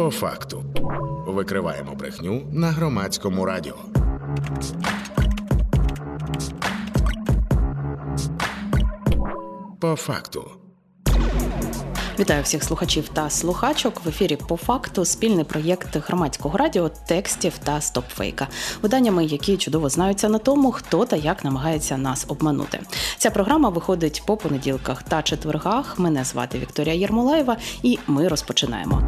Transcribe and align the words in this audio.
По 0.00 0.10
факту 0.10 0.64
викриваємо 1.26 1.94
брехню 1.94 2.42
на 2.52 2.70
громадському 2.70 3.44
радіо. 3.44 3.76
По 9.80 9.96
факту. 9.96 10.50
Вітаю 12.18 12.42
всіх 12.42 12.64
слухачів 12.64 13.08
та 13.08 13.30
слухачок 13.30 14.04
в 14.04 14.08
ефірі 14.08 14.38
по 14.48 14.56
факту 14.56 15.04
спільний 15.04 15.44
проєкт 15.44 15.96
громадського 15.96 16.58
радіо, 16.58 16.88
текстів 16.88 17.58
та 17.58 17.80
стопфейка, 17.80 18.48
виданнями, 18.82 19.24
які 19.24 19.56
чудово 19.56 19.88
знаються 19.88 20.28
на 20.28 20.38
тому, 20.38 20.72
хто 20.72 21.04
та 21.04 21.16
як 21.16 21.44
намагається 21.44 21.96
нас 21.96 22.24
обманути. 22.28 22.80
Ця 23.18 23.30
програма 23.30 23.68
виходить 23.68 24.22
по 24.26 24.36
понеділках 24.36 25.02
та 25.02 25.22
четвергах. 25.22 25.98
Мене 25.98 26.24
звати 26.24 26.58
Вікторія 26.58 26.94
Єрмолаєва, 26.94 27.56
і 27.82 27.98
ми 28.06 28.28
розпочинаємо. 28.28 29.02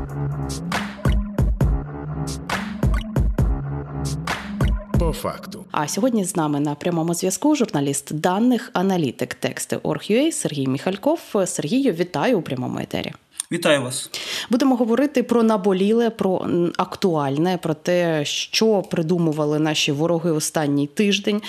По 4.99 5.13
факту. 5.13 5.65
А 5.71 5.89
сьогодні 5.89 6.25
з 6.25 6.37
нами 6.37 6.61
на 6.61 6.75
прямому 6.75 7.15
зв'язку 7.15 7.57
журналіст 7.57 8.15
даних, 8.15 8.71
аналітик 8.73 9.35
тексти 9.35 9.77
Орг.ua 9.77 10.33
Сергій 10.33 10.67
Міхальков. 10.67 11.21
Сергію, 11.47 11.93
вітаю 11.93 12.39
у 12.39 12.43
прямому 12.43 12.79
етері. 12.79 13.13
Вітаю 13.53 13.83
вас. 13.83 14.11
Будемо 14.51 14.77
говорити 14.77 15.23
про 15.23 15.43
наболіле, 15.43 16.11
про 16.11 16.47
актуальне, 16.77 17.59
про 17.63 17.75
те, 17.75 18.25
що 18.25 18.83
придумували 18.83 19.59
наші 19.59 19.93
вороги 19.93 20.31
останній 20.31 20.87
тиждень 20.87 21.43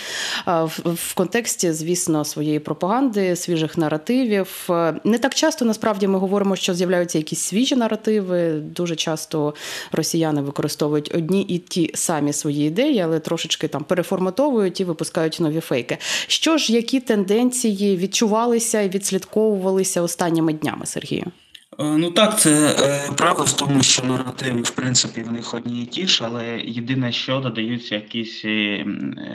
в 0.85 1.13
контексті, 1.13 1.71
звісно, 1.71 2.25
своєї 2.25 2.59
пропаганди, 2.59 3.35
свіжих 3.35 3.77
наративів. 3.77 4.69
Не 5.03 5.17
так 5.17 5.35
часто 5.35 5.65
насправді 5.65 6.07
ми 6.07 6.19
говоримо, 6.19 6.55
що 6.55 6.73
з'являються 6.73 7.17
якісь 7.17 7.39
свіжі 7.39 7.75
наративи. 7.75 8.51
Дуже 8.51 8.95
часто 8.95 9.53
росіяни 9.91 10.41
використовують 10.41 11.15
одні 11.15 11.41
і 11.41 11.57
ті 11.57 11.91
самі 11.93 12.33
свої 12.33 12.67
ідеї, 12.67 12.99
але 12.99 13.19
трошечки 13.19 13.67
там 13.67 13.83
переформатовують 13.83 14.79
і 14.79 14.83
випускають 14.83 15.37
нові 15.39 15.59
фейки. 15.59 15.97
Що 16.27 16.57
ж, 16.57 16.73
які 16.73 16.99
тенденції 16.99 17.97
відчувалися 17.97 18.81
і 18.81 18.89
відслідковувалися 18.89 20.01
останніми 20.01 20.53
днями, 20.53 20.85
Сергію? 20.85 21.31
Е, 21.79 21.83
ну 21.97 22.11
так, 22.11 22.39
це 22.39 22.75
е, 22.79 23.11
правда 23.17 23.43
в 23.43 23.51
тому, 23.51 23.83
що 23.83 24.03
наративи, 24.03 24.61
в 24.61 24.69
принципі, 24.69 25.21
в 25.21 25.31
них 25.31 25.53
одні 25.53 25.83
і 25.83 25.85
ті 25.85 26.07
ж, 26.07 26.23
але 26.25 26.59
єдине, 26.59 27.11
що 27.11 27.39
додаються 27.39 27.95
якісь 27.95 28.45
е, 28.45 28.85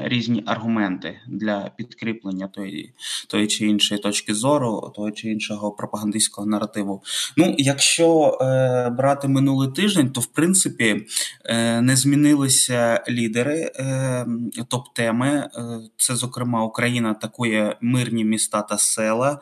різні 0.03 0.43
аргументи 0.47 1.21
для 1.27 1.71
підкріплення 1.77 2.49
тої 2.49 2.93
тої 3.29 3.47
чи 3.47 3.67
іншої 3.67 4.01
точки 4.01 4.35
зору, 4.35 4.93
того 4.97 5.11
чи 5.11 5.29
іншого 5.29 5.73
пропагандистського 5.73 6.47
наративу. 6.47 7.03
Ну, 7.37 7.55
якщо 7.59 8.39
е, 8.41 8.91
брати 8.91 9.29
минулий 9.29 9.71
тиждень, 9.71 10.13
то 10.13 10.21
в 10.21 10.27
принципі 10.27 11.07
е, 11.45 11.81
не 11.81 11.97
змінилися 11.97 13.05
лідери 13.09 13.73
е, 13.77 14.27
топ-теми. 14.69 15.49
Це, 15.97 16.17
зокрема, 16.17 16.65
Україна 16.65 17.11
атакує 17.11 17.77
мирні 17.81 18.25
міста 18.25 18.63
та 18.63 18.79
села. 18.79 19.41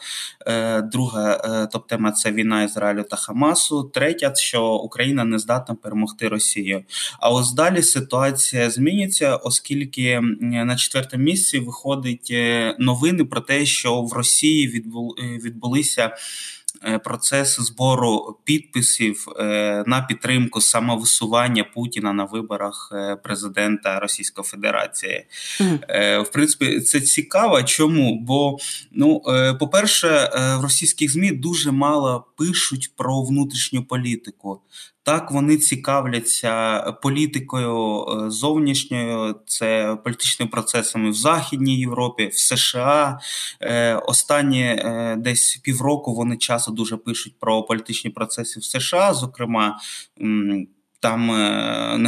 Друга 0.92 1.66
топ-тема 1.72 2.12
це 2.12 2.32
війна 2.32 2.62
Ізраїлю 2.62 2.85
Ізраїлю 2.86 3.04
та 3.10 3.16
Хамасу. 3.16 3.84
Третя, 3.84 4.32
що 4.34 4.64
Україна 4.74 5.24
не 5.24 5.38
здатна 5.38 5.74
перемогти 5.74 6.28
Росію. 6.28 6.84
А 7.20 7.30
ось 7.30 7.52
далі 7.52 7.82
ситуація 7.82 8.70
зміниться, 8.70 9.36
оскільки 9.36 10.20
на 10.40 10.76
четвертому 10.76 11.24
місці 11.24 11.58
виходить 11.58 12.28
е, 12.30 12.76
новини 12.78 13.24
про 13.24 13.40
те, 13.40 13.66
що 13.66 14.02
в 14.02 14.12
Росії 14.12 14.66
е, 14.76 15.38
відбулися. 15.44 16.16
Е, 16.84 16.98
процес 16.98 17.60
збору 17.60 18.38
підписів 18.44 19.26
е, 19.38 19.84
на 19.86 20.02
підтримку 20.02 20.60
самовисування 20.60 21.64
Путіна 21.64 22.12
на 22.12 22.24
виборах 22.24 22.92
е, 22.92 23.16
президента 23.16 24.00
Російської 24.00 24.44
Федерації. 24.44 25.26
Mm. 25.60 26.22
В 26.22 26.30
принципі, 26.30 26.80
це 26.80 27.00
цікаво. 27.00 27.62
Чому? 27.62 28.20
Бо, 28.20 28.56
ну, 28.92 29.22
по-перше, 29.60 30.30
в 30.60 30.62
російських 30.62 31.12
змі 31.12 31.32
дуже 31.32 31.70
мало 31.70 32.26
пишуть 32.36 32.92
про 32.96 33.22
внутрішню 33.22 33.84
політику. 33.84 34.60
Так, 35.06 35.30
вони 35.30 35.56
цікавляться 35.56 36.80
політикою 37.02 38.04
е, 38.04 38.30
зовнішньою, 38.30 39.34
це 39.46 39.98
політичними 40.04 40.50
процесами 40.50 41.10
в 41.10 41.14
Західній 41.14 41.78
Європі, 41.78 42.26
в 42.26 42.38
США. 42.38 43.18
Е, 43.60 43.94
останні 43.94 44.62
е, 44.62 45.16
десь 45.18 45.56
півроку 45.56 46.14
вони 46.14 46.36
часто 46.36 46.72
дуже 46.72 46.96
пишуть 46.96 47.34
про 47.40 47.62
політичні 47.62 48.10
процеси 48.10 48.60
в 48.60 48.64
США. 48.64 49.14
Зокрема, 49.14 49.78
там 51.00 51.30
е, 51.30 51.98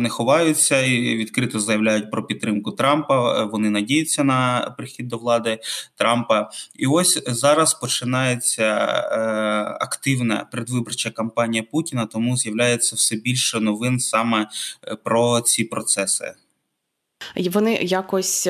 не 0.00 0.08
ховаються 0.08 0.80
і 0.80 1.16
відкрито 1.16 1.60
заявляють 1.60 2.10
про 2.10 2.26
підтримку 2.26 2.72
Трампа. 2.72 3.42
Е, 3.42 3.44
вони 3.44 3.70
надіються 3.70 4.24
на 4.24 4.74
прихід 4.78 5.08
до 5.08 5.18
влади 5.18 5.58
Трампа. 5.96 6.50
І 6.74 6.86
ось 6.86 7.22
зараз 7.26 7.74
починається 7.74 8.64
е, 8.64 9.18
активна 9.80 10.48
предвиборча 10.52 11.10
кампанія 11.10 11.62
Путіна, 11.70 12.06
тому 12.06 12.36
з'являється 12.36 12.96
все 12.96 13.16
більше 13.16 13.60
новин 13.60 14.00
саме 14.00 14.48
про 15.04 15.40
ці 15.40 15.64
процеси. 15.64 16.34
Вони 17.52 17.74
якось 17.74 18.48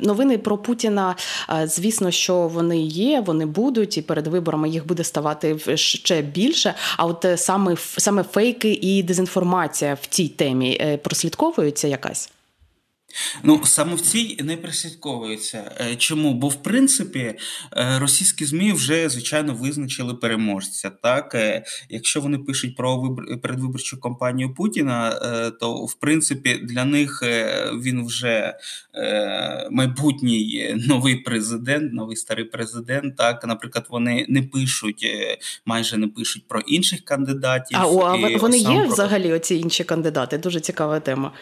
новини 0.00 0.38
про 0.38 0.58
Путіна, 0.58 1.16
звісно, 1.64 2.10
що 2.10 2.36
вони 2.36 2.78
є, 2.82 3.20
вони 3.20 3.46
будуть, 3.46 3.98
і 3.98 4.02
перед 4.02 4.26
виборами 4.26 4.68
їх 4.68 4.86
буде 4.86 5.04
ставати 5.04 5.76
ще 5.76 6.22
більше. 6.22 6.74
А 6.96 7.06
от 7.06 7.24
е, 7.24 7.36
саме 7.36 7.76
саме 7.76 8.22
фейки 8.22 8.72
і 8.72 9.02
дезінформація 9.02 9.94
в 9.94 10.06
цій 10.06 10.28
темі 10.28 10.78
е, 10.80 10.96
прослідковується 10.96 11.88
якась. 11.88 12.30
Ну 13.42 13.60
саме 13.64 13.94
в 13.94 14.00
цій 14.00 14.38
не 14.42 14.56
прислідковується. 14.56 15.72
Е, 15.80 15.96
чому? 15.96 16.34
Бо 16.34 16.48
в 16.48 16.62
принципі 16.62 17.34
е, 17.76 17.98
російські 17.98 18.44
змі 18.44 18.72
вже 18.72 19.08
звичайно 19.08 19.54
визначили 19.54 20.14
переможця. 20.14 20.90
Так, 21.02 21.34
е, 21.34 21.64
якщо 21.90 22.20
вони 22.20 22.38
пишуть 22.38 22.76
про 22.76 23.00
вибор 23.00 23.40
передвиборчу 23.40 24.00
кампанію 24.00 24.54
Путіна, 24.54 25.10
то 25.60 25.84
в 25.84 25.94
принципі 25.94 26.54
для 26.54 26.84
них 26.84 27.22
він 27.82 28.06
вже 28.06 28.54
майбутній 29.70 30.74
новий 30.88 31.16
президент, 31.16 31.92
новий 31.92 32.16
старий 32.16 32.44
президент. 32.44 33.16
Так, 33.16 33.46
наприклад, 33.46 33.86
вони 33.90 34.26
не 34.28 34.42
пишуть, 34.42 35.06
майже 35.66 35.96
не 35.96 36.08
пишуть 36.08 36.44
про 36.48 36.60
інших 36.60 37.04
кандидатів. 37.04 37.78
А, 37.78 37.82
а 37.82 38.38
вони 38.38 38.58
є 38.58 38.64
про... 38.64 38.88
взагалі 38.88 39.32
оці 39.32 39.54
інші 39.54 39.84
кандидати? 39.84 40.38
Дуже 40.38 40.60
цікава 40.60 41.00
тема. 41.00 41.32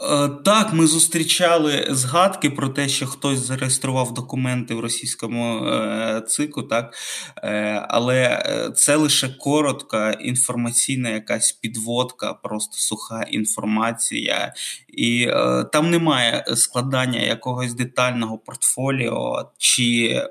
Е, 0.00 0.28
так, 0.44 0.72
ми 0.72 0.86
зустрічали 0.86 1.86
згадки 1.90 2.50
про 2.50 2.68
те, 2.68 2.88
що 2.88 3.06
хтось 3.06 3.38
зареєстрував 3.38 4.14
документи 4.14 4.74
в 4.74 4.80
російському 4.80 5.66
е, 5.66 6.22
цику, 6.28 6.62
так 6.62 6.94
е, 7.42 7.86
але 7.88 8.42
це 8.76 8.96
лише 8.96 9.28
коротка 9.28 10.10
інформаційна 10.10 11.10
якась 11.10 11.52
підводка, 11.52 12.34
просто 12.34 12.72
суха 12.76 13.22
інформація, 13.22 14.54
і 14.88 15.28
там 15.72 15.90
немає 15.90 16.44
складання 16.56 17.20
якогось 17.20 17.74
детального 17.74 18.38
портфоліо 18.38 19.50
чи 19.58 20.22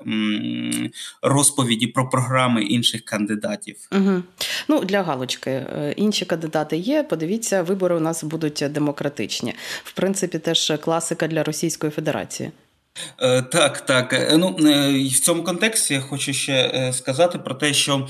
розповіді 1.22 1.86
про 1.86 2.08
програми 2.08 2.62
інших 2.62 3.04
кандидатів. 3.04 3.76
Угу. 3.92 4.22
Ну 4.68 4.84
для 4.84 5.02
галочки 5.02 5.66
інші 5.96 6.24
кандидати 6.24 6.76
є. 6.76 7.02
Подивіться, 7.02 7.62
вибори 7.62 7.96
у 7.96 8.00
нас 8.00 8.24
будуть 8.24 8.64
демократичні 8.70 9.53
в 9.84 9.92
принципі, 9.92 10.38
теж 10.38 10.72
класика 10.80 11.26
для 11.26 11.42
Російської 11.42 11.92
Федерації. 11.92 12.50
Е, 13.18 13.42
так, 13.42 13.80
так. 13.80 14.12
Е, 14.12 14.36
ну 14.36 14.56
е, 14.60 15.08
в 15.08 15.20
цьому 15.20 15.44
контексті 15.44 15.94
я 15.94 16.00
хочу 16.00 16.32
ще 16.32 16.90
сказати 16.94 17.38
про 17.38 17.54
те, 17.54 17.74
що 17.74 18.08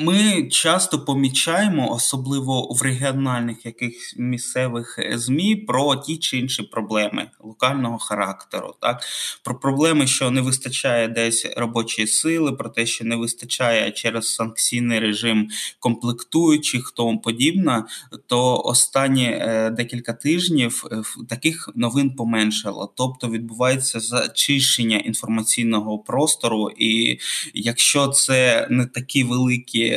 ми 0.00 0.48
часто 0.50 1.04
помічаємо, 1.04 1.92
особливо 1.92 2.62
в 2.72 2.82
регіональних 2.82 3.66
яких 3.66 4.14
місцевих 4.16 4.98
е, 4.98 5.18
змі, 5.18 5.56
про 5.56 5.96
ті 5.96 6.16
чи 6.16 6.38
інші 6.38 6.62
проблеми 6.62 7.30
локального 7.40 7.98
характеру, 7.98 8.74
так 8.80 9.02
про 9.44 9.60
проблеми, 9.60 10.06
що 10.06 10.30
не 10.30 10.40
вистачає 10.40 11.08
десь 11.08 11.46
робочої 11.56 12.08
сили, 12.08 12.52
про 12.52 12.68
те, 12.68 12.86
що 12.86 13.04
не 13.04 13.16
вистачає 13.16 13.90
через 13.90 14.34
санкційний 14.34 14.98
режим 15.00 15.48
комплектуючих, 15.78 16.92
тому 16.96 17.20
подібне, 17.20 17.84
то 18.26 18.60
останні 18.60 19.24
е, 19.24 19.70
декілька 19.70 20.12
тижнів 20.12 20.84
е, 20.92 21.02
таких 21.28 21.70
новин 21.74 22.10
поменшало. 22.10 22.92
Тобто 22.96 23.28
відбувається 23.28 24.00
зачищення 24.00 24.98
інформаційного 24.98 25.98
простору, 25.98 26.70
і 26.78 27.18
якщо 27.54 28.08
це 28.08 28.66
не 28.70 28.86
такі 28.86 29.24
великі. 29.24 29.87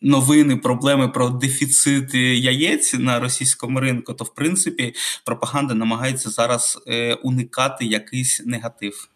Новини, 0.00 0.56
проблеми 0.56 1.08
про 1.08 1.28
дефіцит 1.28 2.14
яєць 2.14 2.94
на 2.94 3.20
російському 3.20 3.80
ринку, 3.80 4.14
то 4.14 4.24
в 4.24 4.34
принципі 4.34 4.94
пропаганда 5.24 5.74
намагається 5.74 6.30
зараз 6.30 6.78
е, 6.86 7.14
уникати 7.14 7.84
якийсь 7.84 8.42
негатив. 8.46 9.08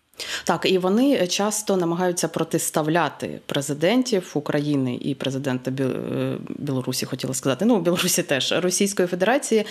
Так, 0.45 0.67
і 0.71 0.79
вони 0.79 1.27
часто 1.27 1.77
намагаються 1.77 2.29
протиставляти 2.29 3.41
президентів 3.47 4.31
України 4.35 4.99
і 5.01 5.15
президента 5.15 5.71
е, 5.71 5.85
Білорусі, 6.49 7.07
хотіла 7.07 7.35
сказати. 7.35 7.65
Ну, 7.65 7.81
Білорусі 7.81 8.23
теж 8.23 8.53
Російської 8.53 9.09
Федерації, 9.09 9.67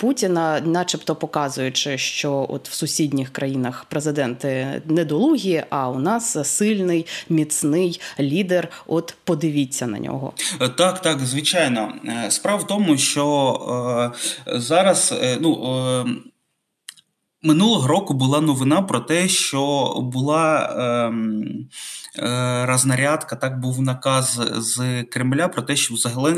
Путіна, 0.00 0.60
начебто 0.60 1.16
показуючи, 1.16 1.98
що 1.98 2.46
от 2.48 2.68
в 2.68 2.72
сусідніх 2.72 3.32
країнах 3.32 3.84
президенти 3.84 4.82
недолугі, 4.86 5.64
а 5.70 5.88
у 5.90 5.98
нас 5.98 6.48
сильний, 6.48 7.06
міцний 7.28 8.00
лідер. 8.20 8.68
От 8.86 9.14
подивіться 9.24 9.86
на 9.86 9.98
нього. 9.98 10.32
Так, 10.76 11.02
так, 11.02 11.18
звичайно. 11.20 11.92
Е, 12.06 12.30
справа 12.30 12.58
в 12.58 12.66
тому, 12.66 12.96
що 12.96 14.12
е, 14.48 14.58
зараз 14.60 15.14
е, 15.22 15.38
ну. 15.40 16.04
Е, 16.06 16.30
Минулого 17.46 17.88
року 17.88 18.14
була 18.14 18.40
новина 18.40 18.82
про 18.82 19.00
те, 19.00 19.28
що 19.28 19.94
була 20.12 20.74
ем, 21.08 21.68
е, 22.18 22.66
рознарядка, 22.66 23.36
так 23.36 23.60
був 23.60 23.82
наказ 23.82 24.40
з 24.56 25.04
Кремля 25.04 25.48
про 25.48 25.62
те, 25.62 25.76
що 25.76 25.94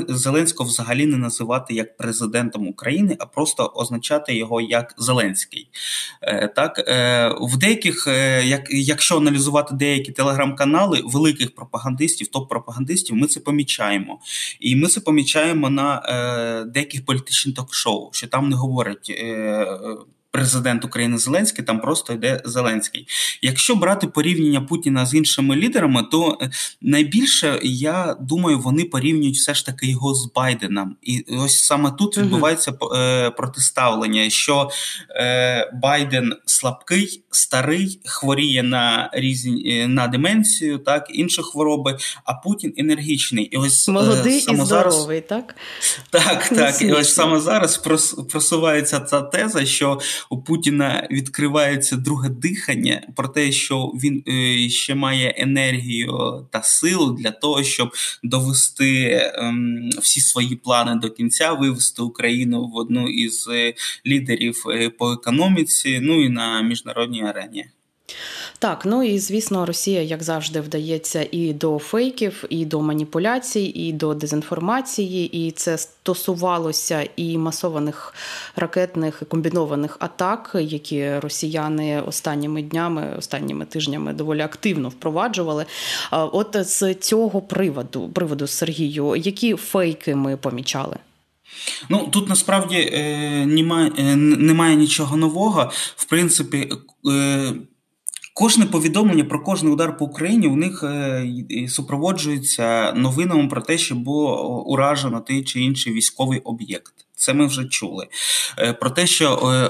Зеленського 0.09 0.69
взагалі 0.69 1.07
не 1.07 1.17
називати 1.17 1.75
як 1.75 1.97
президентом 1.97 2.69
України, 2.69 3.17
а 3.21 3.27
просто 3.27 3.73
означати 3.75 4.37
його 4.37 4.61
як 4.61 4.95
Зеленський. 4.99 5.69
Е, 6.23 6.49
так, 6.49 6.79
е, 6.89 7.35
в 7.41 7.57
деяких, 7.57 8.07
е, 8.09 8.47
як, 8.47 8.67
Якщо 8.71 9.17
аналізувати 9.17 9.75
деякі 9.75 10.13
телеграм-канали 10.13 11.03
великих 11.05 11.55
пропагандистів, 11.55 12.29
топ-пропагандистів, 12.29 13.15
ми 13.15 13.27
це 13.27 13.41
помічаємо. 13.41 14.19
І 14.61 14.77
ми 14.77 14.89
це 14.89 15.01
помічаємо 15.01 15.71
на 15.71 16.03
е, 16.05 16.65
деяких 16.65 17.05
політичних 17.05 17.55
ток-шоу, 17.55 18.11
що 18.13 18.27
там 18.27 18.49
не 18.49 18.57
говорять. 18.57 19.11
Е, 19.11 19.67
президент 20.37 20.85
України 20.85 21.19
Зеленський, 21.19 21.65
там 21.65 21.81
просто 21.81 22.13
йде 22.13 22.43
Зеленський. 22.45 23.09
Якщо 23.43 23.75
брати 23.75 24.07
порівняння 24.07 24.61
Путіна 24.61 25.07
з 25.07 25.15
іншими 25.15 25.57
лідерами, 25.57 26.03
то 26.11 26.39
е, 26.41 26.51
найбільше 26.81 27.59
я 27.63 28.17
думаю, 28.21 28.59
вони 28.59 28.85
порівнюють 28.85 29.37
все 29.37 29.55
ж 29.55 29.67
таки 29.67 29.87
його 29.87 30.15
з 30.15 30.33
Байденом. 30.33 30.97
І 31.03 31.25
ось 31.29 31.65
саме 31.65 31.91
тут 31.91 32.19
відбувається 32.19 32.73
е, 32.97 33.31
протиставлення, 33.31 34.31
що 34.31 34.71
е, 35.11 35.71
Байден 35.83 36.33
слабкий, 36.47 37.23
старий, 37.31 38.01
хворіє 38.05 38.63
на 38.63 39.11
різні 39.13 39.87
на 39.89 40.07
деменцію, 40.07 40.79
так 40.79 41.07
інші 41.11 41.43
хвороби, 41.43 41.99
а 42.25 42.35
Путін 42.35 42.75
енергічний. 42.77 43.45
І 43.45 43.57
ось 43.57 43.89
молодий 43.89 44.41
саме 44.41 44.63
і 44.63 44.67
здоровий, 44.67 45.25
зараз... 45.29 45.45
так? 45.45 45.55
Так, 46.11 46.49
так. 46.49 46.83
І 46.83 46.93
ось 46.93 47.15
саме 47.15 47.41
зараз 47.41 47.79
просувається 48.33 49.01
ця 49.01 49.21
теза, 49.21 49.67
що 49.67 50.01
у 50.31 50.43
Путіна 50.43 51.09
відкривається 51.11 51.97
друге 51.97 52.29
дихання 52.29 53.03
про 53.17 53.29
те, 53.29 53.53
що 53.53 53.93
він 53.95 54.23
е, 54.29 54.69
ще 54.69 54.95
має 54.95 55.35
енергію 55.37 56.47
та 56.51 56.63
силу 56.63 57.13
для 57.13 57.31
того, 57.31 57.63
щоб 57.63 57.95
довести 58.23 59.21
ем, 59.35 59.91
всі 60.03 60.21
свої 60.21 60.57
плани 60.57 61.01
до 61.01 61.11
кінця, 61.11 61.53
вивести 61.53 62.03
Україну 62.03 62.67
в 62.67 62.77
одну 62.77 63.09
із 63.09 63.49
е, 63.53 63.75
лідерів 64.07 64.65
е, 64.71 64.91
по 64.91 65.13
економіці, 65.13 66.01
ну 66.03 66.25
і 66.25 66.29
на 66.29 66.63
міжнародній 66.63 67.23
арені. 67.23 67.67
Так, 68.59 68.83
ну 68.87 69.03
і 69.03 69.19
звісно, 69.19 69.67
Росія, 69.67 70.03
як 70.03 70.23
завжди, 70.23 70.61
вдається 70.61 71.27
і 71.31 71.53
до 71.53 71.79
фейків, 71.79 72.45
і 72.51 72.65
до 72.65 72.81
маніпуляцій, 72.81 73.61
і 73.61 73.93
до 73.93 74.15
дезінформації, 74.15 75.47
і 75.47 75.51
це 75.51 75.79
стосувалося 75.79 77.09
і 77.17 77.39
масованих 77.39 78.15
ракетних 78.57 79.19
і 79.23 79.25
комбінованих 79.25 79.97
атак, 80.01 80.57
які 80.61 81.19
росіяни 81.19 82.01
останніми 82.01 82.63
днями, 82.63 83.15
останніми 83.19 83.65
тижнями 83.65 84.13
доволі 84.13 84.41
активно 84.41 84.89
впроваджували. 84.89 85.65
От 86.11 86.57
з 86.61 86.95
цього 86.95 87.41
приводу, 87.41 88.09
приводу 88.09 88.47
Сергію, 88.47 89.17
які 89.17 89.55
фейки 89.55 90.15
ми 90.15 90.37
помічали? 90.37 90.97
Ну 91.89 92.09
тут 92.13 92.29
насправді 92.29 92.77
е, 92.77 93.47
немає, 93.47 93.93
е, 93.99 94.17
немає 94.17 94.77
нічого 94.77 95.17
нового. 95.17 95.71
В 95.97 96.05
принципі, 96.05 96.69
е, 97.11 97.53
Кожне 98.39 98.67
повідомлення 98.67 99.25
про 99.25 99.41
кожний 99.41 99.73
удар 99.73 99.97
по 99.97 100.05
Україні 100.05 100.47
у 100.49 100.57
них 100.57 100.83
е, 100.83 101.69
супроводжується 101.69 102.93
новинами 102.93 103.49
про 103.49 103.61
те, 103.61 103.79
що 103.79 103.95
було 103.95 104.63
уражено 104.67 105.21
той 105.21 105.45
чи 105.45 105.61
інший 105.61 105.93
військовий 105.93 106.41
об'єкт. 106.41 107.06
Це 107.19 107.35
ми 107.35 107.47
вже 107.47 107.65
чули. 107.65 108.07
Е, 108.59 108.73
про 108.73 108.91
те, 108.91 109.07
що 109.07 109.33
е, 109.33 109.69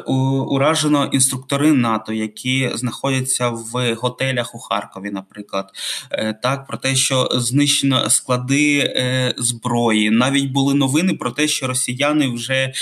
уражено 0.51 1.11
інструктори 1.13 1.73
НАТО, 1.73 2.13
які 2.13 2.71
знаходяться 2.75 3.49
в 3.49 3.95
готелях 3.95 4.55
у 4.55 4.59
Харкові, 4.59 5.11
наприклад, 5.11 5.71
е, 6.11 6.39
так 6.43 6.67
про 6.67 6.79
те, 6.79 6.97
що 6.97 7.29
знищено 7.33 8.11
склади 8.11 8.93
зброї. 9.39 10.11
Навіть 10.11 10.51
були 10.51 10.75
новини 10.75 11.15
про 11.15 11.31
те, 11.31 11.49
що 11.49 11.67
росіяни 11.67 12.29
вже 12.29 12.73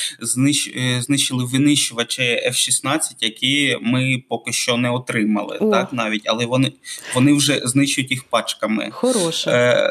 знищили 1.00 1.44
винищувачі 1.44 2.22
F-16, 2.22 3.00
які 3.20 3.78
ми 3.82 4.22
поки 4.28 4.52
що 4.52 4.76
не 4.76 4.90
отримали. 4.90 5.58
О. 5.60 5.70
Так 5.70 5.92
навіть, 5.92 6.22
але 6.26 6.46
вони 6.46 6.72
вони 7.14 7.32
вже 7.32 7.60
знищують 7.64 8.10
їх 8.10 8.24
пачками. 8.24 8.88
Хороше. 8.90 9.90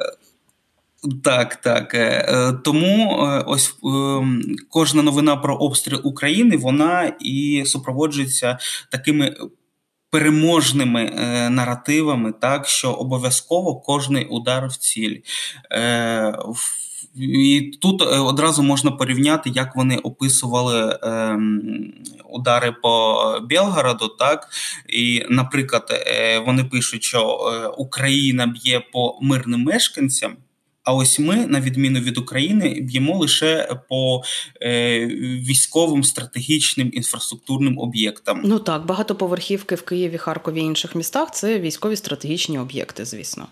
Так, 1.23 1.55
так. 1.55 1.93
Е, 1.93 2.25
е, 2.27 2.53
тому 2.53 3.23
е, 3.23 3.43
ось 3.47 3.75
кожна 4.69 5.01
новина 5.01 5.35
про 5.35 5.55
обстріл 5.55 6.01
України 6.03 6.57
вона 6.57 7.13
і 7.19 7.63
супроводжується 7.65 8.57
такими 8.91 9.35
переможними 10.09 11.03
наративами, 11.51 12.33
так 12.41 12.67
що 12.67 12.91
обов'язково 12.91 13.75
кожний 13.75 14.25
удар 14.25 14.67
в 14.67 14.75
ціль. 14.77 15.17
І 17.15 17.71
тут 17.81 18.01
одразу 18.01 18.63
можна 18.63 18.91
порівняти, 18.91 19.49
як 19.49 19.75
вони 19.75 19.97
описували 19.97 20.99
е, 21.03 21.37
удари 22.29 22.71
по 22.71 23.17
Белгороду. 23.49 24.07
Так 24.07 24.49
і, 24.89 25.25
наприклад, 25.29 26.05
вони 26.45 26.63
пишуть, 26.63 27.03
що 27.03 27.37
Україна 27.77 28.47
б'є 28.47 28.79
по 28.93 29.19
мирним 29.21 29.63
мешканцям. 29.63 30.37
А 30.83 30.93
ось 30.93 31.19
ми, 31.19 31.35
на 31.35 31.61
відміну 31.61 31.99
від 31.99 32.17
України, 32.17 32.79
б'ємо 32.81 33.17
лише 33.17 33.75
по 33.89 34.23
е, 34.61 35.05
військовим 35.47 36.03
стратегічним 36.03 36.89
інфраструктурним 36.93 37.77
об'єктам. 37.79 38.41
Ну 38.45 38.59
так, 38.59 38.85
багатоповерхівки 38.85 39.75
в 39.75 39.81
Києві, 39.81 40.17
Харкові 40.17 40.59
і 40.59 40.63
інших 40.63 40.95
містах 40.95 41.31
це 41.31 41.59
військові 41.59 41.95
стратегічні 41.95 42.59
об'єкти, 42.59 43.05
звісно. 43.05 43.47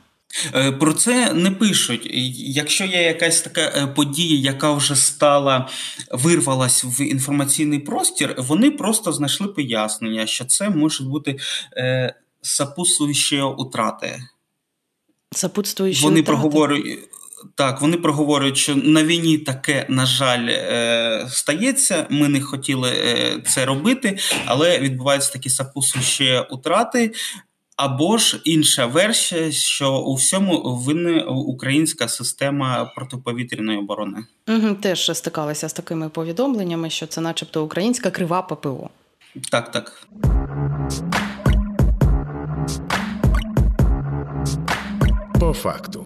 Е, 0.55 0.71
про 0.71 0.93
це 0.93 1.33
не 1.33 1.51
пишуть. 1.51 2.07
Якщо 2.35 2.85
є 2.85 3.01
якась 3.01 3.41
така 3.41 3.61
е, 3.61 3.87
подія, 3.87 4.51
яка 4.51 4.73
вже 4.73 4.95
стала 4.95 5.69
вирвалась 6.11 6.83
в 6.83 7.01
інформаційний 7.01 7.79
простір, 7.79 8.35
вони 8.37 8.71
просто 8.71 9.11
знайшли 9.13 9.47
пояснення, 9.47 10.27
що 10.27 10.45
це 10.45 10.69
можуть 10.69 11.07
бути 11.07 11.39
е, 11.77 12.15
сопутствуючі 12.41 13.41
утрати. 13.41 14.23
Сопутствуючі 15.31 16.03
Вони 16.03 16.21
утрати? 16.21 16.37
проговорюють. 16.37 16.99
Так, 17.55 17.81
вони 17.81 17.97
проговорюють, 17.97 18.57
що 18.57 18.75
на 18.75 19.03
війні 19.03 19.37
таке, 19.37 19.85
на 19.89 20.05
жаль, 20.05 20.47
е, 20.49 21.27
стається. 21.29 22.07
Ми 22.09 22.27
не 22.29 22.41
хотіли 22.41 22.89
е, 22.89 23.41
це 23.47 23.65
робити, 23.65 24.17
але 24.45 24.79
відбуваються 24.79 25.33
такі 25.33 25.49
сапусущі 25.49 26.41
утрати. 26.49 27.13
Або 27.75 28.17
ж 28.17 28.41
інша 28.43 28.85
версія, 28.85 29.51
що 29.51 29.93
у 29.93 30.15
всьому 30.15 30.75
винна 30.85 31.23
українська 31.25 32.07
система 32.07 32.91
протиповітряної 32.95 33.77
оборони. 33.77 34.17
Угу, 34.47 34.75
Теж 34.81 35.11
стикалися 35.13 35.69
з 35.69 35.73
такими 35.73 36.09
повідомленнями, 36.09 36.89
що 36.89 37.07
це, 37.07 37.21
начебто, 37.21 37.63
українська 37.63 38.11
крива 38.11 38.41
ППО. 38.41 38.89
Так, 39.51 39.71
так. 39.71 40.07
По 45.39 45.53
факту. 45.53 46.05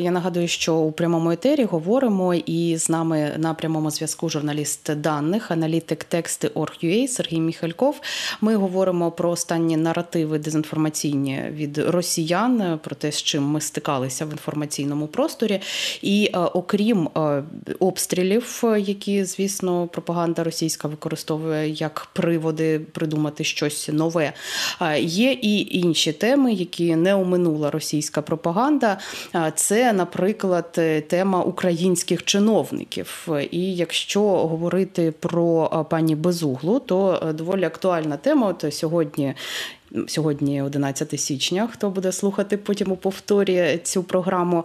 Я 0.00 0.10
нагадую, 0.10 0.48
що 0.48 0.74
у 0.74 0.92
прямому 0.92 1.30
етері 1.30 1.64
говоримо 1.64 2.34
і 2.34 2.76
з 2.76 2.88
нами 2.88 3.32
на 3.38 3.54
прямому 3.54 3.90
зв'язку 3.90 4.28
журналіст 4.28 4.94
даних, 4.94 5.50
аналітик 5.50 6.04
тексти 6.04 6.48
Орг.ua 6.48 7.08
Сергій 7.08 7.40
Міхальков. 7.40 8.00
Ми 8.40 8.56
говоримо 8.56 9.10
про 9.10 9.30
останні 9.30 9.76
наративи 9.76 10.38
дезінформаційні 10.38 11.42
від 11.50 11.78
росіян, 11.78 12.78
про 12.84 12.96
те, 12.96 13.12
з 13.12 13.22
чим 13.22 13.42
ми 13.42 13.60
стикалися 13.60 14.26
в 14.26 14.30
інформаційному 14.30 15.06
просторі. 15.06 15.60
І 16.02 16.30
е, 16.34 16.38
окрім 16.38 17.08
е, 17.16 17.42
обстрілів, 17.78 18.64
які, 18.78 19.24
звісно, 19.24 19.86
пропаганда 19.86 20.44
російська 20.44 20.88
використовує 20.88 21.68
як 21.68 22.08
приводи 22.12 22.78
придумати 22.78 23.44
щось 23.44 23.88
нове, 23.92 24.32
е, 24.82 25.00
є 25.00 25.32
і 25.32 25.78
інші 25.78 26.12
теми, 26.12 26.52
які 26.52 26.96
не 26.96 27.14
оминула 27.14 27.70
російська 27.70 28.22
пропаганда. 28.22 28.98
Це 29.54 29.89
наприклад, 29.92 30.74
е, 30.78 31.00
тема 31.00 31.42
українських 31.42 32.24
чиновників. 32.24 33.28
І 33.50 33.74
якщо 33.74 34.22
говорити 34.22 35.12
про 35.20 35.68
пані 35.90 36.14
Безуглу, 36.14 36.78
то 36.78 37.22
е, 37.22 37.32
доволі 37.32 37.64
актуальна 37.64 38.16
тема. 38.16 38.48
От 38.48 38.74
сьогодні 38.74 39.34
сьогодні 40.06 40.62
11 40.62 41.20
січня. 41.20 41.68
Хто 41.72 41.90
буде 41.90 42.12
слухати 42.12 42.56
потім 42.56 42.92
у 42.92 42.96
повторі 42.96 43.80
цю 43.82 44.02
програму? 44.02 44.64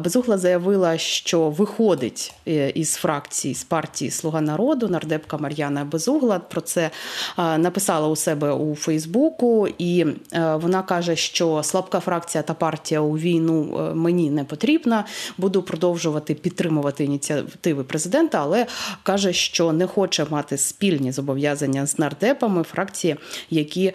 Безугла 0.00 0.38
заявила, 0.38 0.98
що 0.98 1.50
виходить 1.50 2.34
е, 2.48 2.70
із 2.70 2.94
фракції 2.94 3.54
з 3.54 3.64
партії 3.64 4.10
Слуга 4.10 4.40
народу 4.40 4.88
нардепка 4.88 5.38
Мар'яна 5.38 5.84
Безугла. 5.84 6.38
Про 6.38 6.60
це 6.60 6.90
написала 7.36 8.08
у 8.08 8.16
себе 8.16 8.52
у 8.52 8.74
Фейсбуку, 8.74 9.68
і 9.78 10.06
е, 10.32 10.56
вона 10.56 10.82
каже, 10.82 11.16
що 11.16 11.62
слабка 11.62 12.00
фракція 12.00 12.42
та 12.42 12.54
партія 12.54 13.00
у 13.00 13.18
війну 13.18 13.78
е, 13.78 13.94
мені 13.94 14.30
не 14.30 14.44
потрібна. 14.44 15.04
Буду 15.38 15.62
продовжувати 15.62 16.34
підтримувати 16.34 17.04
ініціативи 17.04 17.84
президента, 17.84 18.38
але 18.42 18.66
каже, 19.02 19.32
що 19.32 19.72
не 19.72 19.86
хоче 19.86 20.26
мати 20.30 20.58
спільні 20.58 21.12
зобов'язання 21.12 21.86
з 21.86 21.98
нардепами 21.98 22.62
фракції, 22.62 23.16
які 23.50 23.92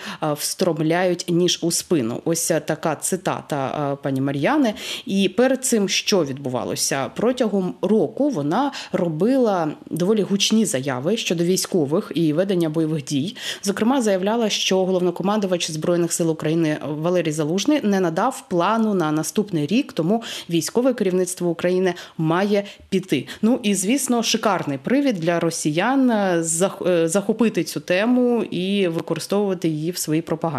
встромляють 0.70 1.26
ніж 1.28 1.60
у 1.62 1.72
спину. 1.72 2.22
Ось 2.26 2.52
така 2.66 2.96
цитата 2.96 3.98
пані 4.04 4.22
Мар'яни. 4.22 4.74
І 5.06 5.30
перед 5.30 5.66
цим 5.66 5.90
що 5.90 6.26
відбувалося 6.26 7.10
протягом 7.16 7.74
року, 7.82 8.30
вона 8.30 8.72
робила 8.92 9.72
доволі 9.90 10.22
гучні 10.22 10.66
заяви 10.66 11.18
щодо 11.18 11.44
військових 11.44 12.12
і 12.16 12.34
ведення 12.34 12.70
бойових 12.70 13.04
дій. 13.04 13.36
Зокрема, 13.64 14.02
заявляла, 14.02 14.50
що 14.50 14.86
головнокомандувач 14.86 15.72
збройних 15.72 16.14
сил 16.14 16.32
України 16.32 16.78
Валерій 16.88 17.32
Залужний 17.32 17.80
не 17.84 18.00
надав 18.00 18.44
плану 18.50 18.94
на 18.94 19.12
наступний 19.12 19.68
рік, 19.68 19.94
тому 19.94 20.24
військове 20.50 20.94
керівництво 20.94 21.50
України 21.50 21.94
має 22.18 22.64
піти. 22.90 23.28
Ну 23.42 23.60
і 23.64 23.76
звісно, 23.76 24.24
шикарний 24.24 24.78
привід 24.78 25.16
для 25.16 25.40
росіян 25.40 26.12
е, 26.12 26.44
е, 26.86 27.08
захопити 27.08 27.64
цю 27.64 27.80
тему 27.80 28.44
і 28.44 28.88
використовувати 28.88 29.68
її 29.70 29.92
в 29.92 29.98
своїй 29.98 30.22
пропаганді. 30.22 30.59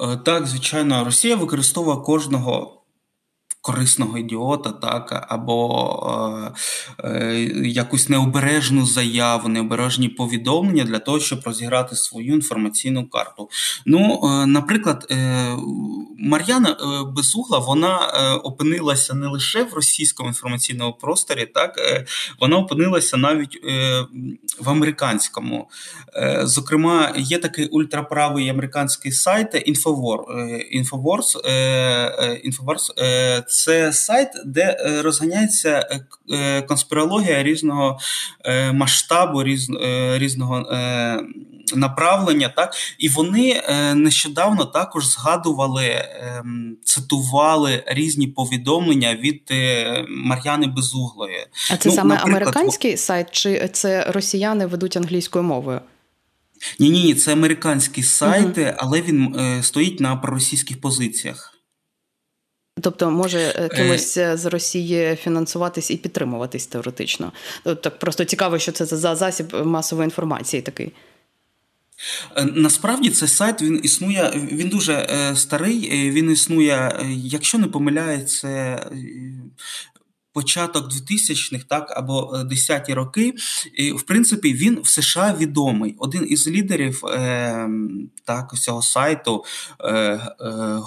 Е, 0.00 0.16
так, 0.16 0.46
звичайно, 0.46 1.04
Росія 1.04 1.36
використовує 1.36 1.96
кожного 1.96 2.82
корисного 3.66 4.18
ідіота, 4.18 4.70
так, 4.70 5.26
або 5.28 6.52
е, 7.04 7.08
е, 7.08 7.40
якусь 7.64 8.08
необережну 8.08 8.86
заяву, 8.86 9.48
необережні 9.48 10.08
повідомлення 10.08 10.84
для 10.84 10.98
того, 10.98 11.20
щоб 11.20 11.40
розіграти 11.44 11.96
свою 11.96 12.34
інформаційну 12.34 13.08
карту. 13.08 13.48
Ну, 13.86 14.20
е, 14.24 14.46
наприклад, 14.46 15.06
е, 15.10 15.56
Мар'яна 16.18 16.70
е, 16.70 16.76
Безугла 17.16 17.58
вона 17.58 17.98
е, 17.98 18.34
опинилася 18.34 19.14
не 19.14 19.26
лише 19.26 19.62
в 19.64 19.74
російському 19.74 20.28
інформаційному 20.28 20.92
просторі, 20.92 21.46
так 21.46 21.74
вона 22.40 22.56
опинилася 22.56 23.16
навіть 23.16 23.58
в 24.60 24.70
американському. 24.70 25.68
Зокрема, 26.42 27.12
є 27.16 27.38
такий 27.38 27.66
ультраправий 27.66 28.48
американський 28.48 29.12
сайт 29.12 29.54
Infowars, 29.54 30.24
Infowars, 32.48 32.86
це 33.56 33.92
сайт, 33.92 34.28
де 34.44 34.60
е, 34.80 35.02
розганяється 35.02 35.88
е, 35.90 36.00
е, 36.36 36.62
конспірологія 36.62 37.42
різного 37.42 37.98
масштабу, 38.72 39.42
різного 40.16 40.66
направлення. 41.74 42.48
Так 42.48 42.74
І 42.98 43.08
вони 43.08 43.62
нещодавно 43.94 44.64
також 44.64 45.06
згадували, 45.06 45.84
ем, 45.86 46.76
цитували 46.84 47.84
різні 47.86 48.26
повідомлення 48.26 49.14
від 49.14 49.42
Мар'яни 50.08 50.66
Безуглої. 50.66 51.46
А 51.70 51.76
це 51.76 51.88
ну, 51.88 51.94
саме 51.94 52.16
американський 52.16 52.96
сайт, 52.96 53.30
чи 53.30 53.68
це 53.72 54.04
росіяни 54.12 54.66
ведуть 54.66 54.96
англійською 54.96 55.44
мовою? 55.44 55.80
Ні, 56.78 56.90
ні, 56.90 57.04
ні, 57.04 57.14
це 57.14 57.32
американські 57.32 58.02
сайти, 58.02 58.74
але 58.78 59.00
він 59.00 59.36
е, 59.38 59.62
стоїть 59.62 60.00
на 60.00 60.16
проросійських 60.16 60.80
позиціях. 60.80 61.55
Тобто 62.80 63.10
може 63.10 63.38
е, 63.38 63.68
кимось 63.68 64.16
е, 64.16 64.36
з 64.36 64.46
Росії 64.46 65.16
фінансуватись 65.22 65.90
і 65.90 65.96
підтримуватись 65.96 66.66
теоретично. 66.66 67.32
Так 67.64 67.98
просто 67.98 68.24
цікаво, 68.24 68.58
що 68.58 68.72
це 68.72 68.84
за 68.84 69.16
засіб 69.16 69.66
масової 69.66 70.04
інформації 70.04 70.62
такий. 70.62 70.92
Е, 72.36 72.44
насправді 72.44 73.10
цей 73.10 73.28
сайт 73.28 73.62
він 73.62 73.80
існує, 73.82 74.32
він 74.52 74.68
дуже 74.68 75.08
старий. 75.36 76.10
Він 76.10 76.30
існує, 76.30 77.00
якщо 77.14 77.58
не 77.58 77.66
помиляється, 77.66 78.80
початок 80.36 80.92
2000-х, 80.92 81.64
так 81.68 81.92
або 81.96 82.36
10-ті 82.52 82.94
роки. 82.94 83.34
І, 83.74 83.92
В 83.92 84.02
принципі, 84.02 84.54
він 84.54 84.80
в 84.82 84.88
США 84.88 85.36
відомий. 85.38 85.94
Один 85.98 86.26
із 86.28 86.48
лідерів 86.48 87.06
е, 87.06 87.68
так, 88.24 88.54
цього 88.54 88.82
сайту. 88.82 89.44
Е, 89.80 89.92
е, 89.94 90.20
е, 90.40 90.80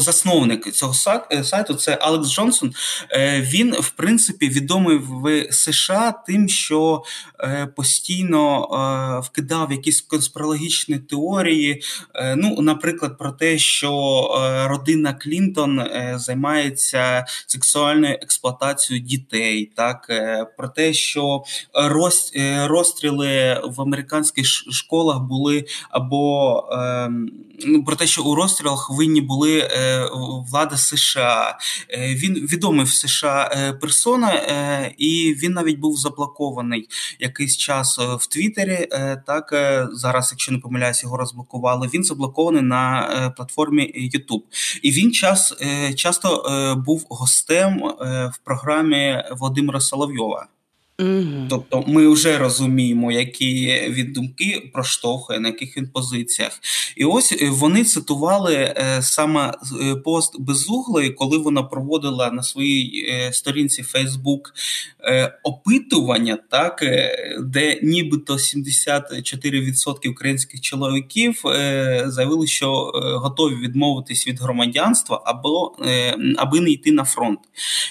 засновник 0.00 0.72
цього 0.72 0.94
е, 1.32 1.44
сайту 1.44 1.74
це 1.74 1.98
Алекс 2.00 2.28
Джонсон. 2.28 2.72
Е, 3.10 3.40
він, 3.40 3.72
в 3.72 3.90
принципі, 3.90 4.48
відомий 4.48 4.98
в 4.98 5.52
США 5.52 6.14
тим, 6.26 6.48
що 6.48 7.02
е, 7.40 7.68
постійно 7.76 8.46
вкидав 9.24 9.72
якісь 9.72 10.00
конспірологічні 10.00 10.98
теорії. 10.98 11.82
Ну, 12.36 12.60
наприклад, 12.60 13.18
про 13.18 13.32
те, 13.32 13.58
що 13.58 13.90
родина 14.68 15.14
Клінтон 15.14 15.84
займається 16.14 17.26
сексуальною 17.46 18.14
експлуатацією 18.22 19.06
дітей, 19.06 19.70
так 19.76 20.12
про 20.56 20.68
те, 20.68 20.92
що 20.92 21.42
розстріли 22.66 23.60
в 23.64 23.80
американських 23.80 24.46
школах 24.46 25.20
були 25.20 25.64
або 25.90 26.62
ем, 26.72 27.30
ну, 27.66 27.84
про 27.84 27.96
те, 27.96 28.06
що 28.06 28.22
у 28.22 28.34
розстрілах 28.36 28.90
винні 28.90 29.20
були 29.20 29.58
е, 29.58 30.08
влада 30.50 30.76
США. 30.76 31.58
Е, 31.90 32.14
він 32.14 32.34
відомий 32.34 32.86
в 32.86 32.88
США 32.88 33.50
е, 33.52 33.72
персона, 33.72 34.32
і 34.98 35.36
він 35.42 35.52
навіть 35.52 35.78
був 35.78 35.96
заблокований 35.96 36.88
якийсь 37.20 37.56
час 37.56 37.98
в 37.98 38.26
Твіттері. 38.26 38.88
Так 39.26 39.54
зараз, 39.92 40.28
якщо 40.32 40.52
не 40.52 40.58
помиляюсь, 40.58 41.02
його 41.02 41.16
розблокували. 41.16 41.90
Він 41.94 42.04
заблокований 42.04 42.62
на 42.62 43.32
платформі 43.36 44.10
YouTube. 44.14 44.42
І 44.82 44.90
він 44.90 45.12
час 45.12 45.54
часто 45.94 46.44
був 46.86 47.06
гостем 47.10 47.78
в 48.34 48.38
програмі 48.44 49.22
Володимира 49.38 49.80
Соловйова. 49.80 50.46
Угу. 50.98 51.46
Тобто 51.50 51.84
ми 51.86 52.08
вже 52.08 52.38
розуміємо, 52.38 53.12
які 53.12 53.82
він 53.88 54.12
думки 54.12 54.70
проштовхує, 54.72 55.40
на 55.40 55.48
яких 55.48 55.76
він 55.76 55.88
позиціях. 55.88 56.52
І 56.96 57.04
ось 57.04 57.32
е, 57.32 57.50
вони 57.50 57.84
цитували 57.84 58.54
е, 58.54 58.98
саме 59.02 59.54
е, 59.80 59.94
пост 59.96 60.40
Безуглої, 60.40 61.10
коли 61.10 61.38
вона 61.38 61.62
проводила 61.62 62.30
на 62.30 62.42
своїй 62.42 63.08
сторінці 63.32 63.82
Фейсбук 63.82 64.54
опитування, 65.42 66.38
так, 66.50 66.84
де 67.40 67.80
нібито 67.82 68.34
74% 68.34 70.08
українських 70.10 70.60
чоловіків 70.60 71.40
заявили, 72.06 72.46
що 72.46 72.68
готові 73.22 73.54
відмовитись 73.54 74.28
від 74.28 74.40
громадянства 74.40 75.22
або 75.24 75.76
аби 76.36 76.60
не 76.60 76.70
йти 76.70 76.92
на 76.92 77.04
фронт. 77.04 77.38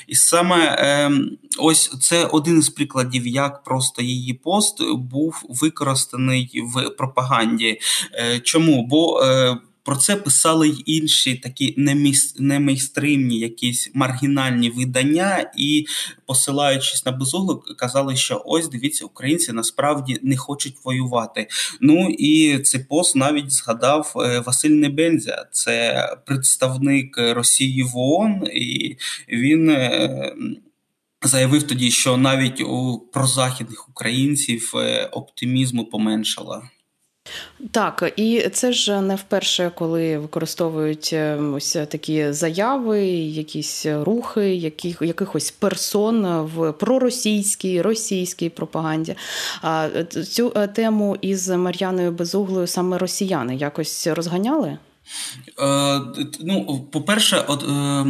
І 0.08 0.16
саме 0.16 0.76
ем, 0.80 1.38
ось 1.60 2.00
це 2.00 2.26
один 2.26 2.60
із 2.60 2.70
прикладів 2.70 2.95
прикладів, 2.96 3.28
як 3.28 3.64
просто 3.64 4.02
її 4.02 4.34
пост 4.34 4.84
був 4.98 5.44
використаний 5.50 6.62
в 6.76 6.90
пропаганді. 6.90 7.80
Е, 8.14 8.40
чому? 8.40 8.88
Бо 8.88 9.24
е, 9.24 9.58
про 9.84 9.96
це 9.96 10.16
писали 10.16 10.70
й 10.70 10.84
інші 10.86 11.36
такі 11.36 11.76
немейстримні, 12.38 13.40
якісь 13.40 13.92
маргінальні 13.94 14.70
видання, 14.70 15.52
і, 15.58 15.86
посилаючись 16.26 17.06
на 17.06 17.12
безуглу, 17.12 17.64
казали, 17.78 18.16
що 18.16 18.42
ось 18.46 18.70
дивіться, 18.70 19.06
українці 19.06 19.52
насправді 19.54 20.20
не 20.22 20.38
хочуть 20.38 20.76
воювати. 20.84 21.48
Ну 21.82 22.10
і 22.10 22.60
цей 22.60 22.84
пост 22.84 23.16
навіть 23.16 23.52
згадав 23.52 24.14
е, 24.16 24.40
Василь 24.40 24.70
Небензя, 24.70 25.46
це 25.52 26.08
представник 26.26 27.18
Росії 27.18 27.84
в 27.84 27.98
ООН, 27.98 28.48
і 28.54 28.98
він 29.30 29.78
заявив 31.28 31.64
тоді, 31.64 31.92
що 31.92 32.18
навіть 32.18 32.62
у 32.62 33.00
прозахідних 33.14 33.90
українців 33.90 34.72
е, 34.76 35.06
оптимізму 35.06 35.86
поменшало. 35.86 36.64
Так, 37.72 38.14
і 38.16 38.50
це 38.54 38.74
ж 38.74 39.02
не 39.02 39.16
вперше, 39.16 39.72
коли 39.76 40.18
використовують 40.18 41.10
е, 41.14 41.36
ось 41.36 41.72
такі 41.72 42.32
заяви, 42.32 43.06
якісь 43.06 43.86
рухи, 43.86 44.56
яких, 44.56 45.02
якихось 45.02 45.52
персон 45.52 46.26
в 46.42 46.72
проросійській, 46.72 47.82
російській 47.82 48.50
пропаганді. 48.50 49.16
А 49.62 49.90
цю 50.30 50.54
е, 50.56 50.68
тему 50.68 51.18
із 51.22 51.50
Мар'яною 51.50 52.12
Безуглою 52.12 52.68
саме 52.68 52.98
росіяни 52.98 53.56
якось 53.56 54.08
розганяли? 54.08 54.78
Е, 55.60 56.02
Ну, 56.42 56.88
по-перше, 56.92 57.46
от. 57.48 57.64
Е... 57.64 58.06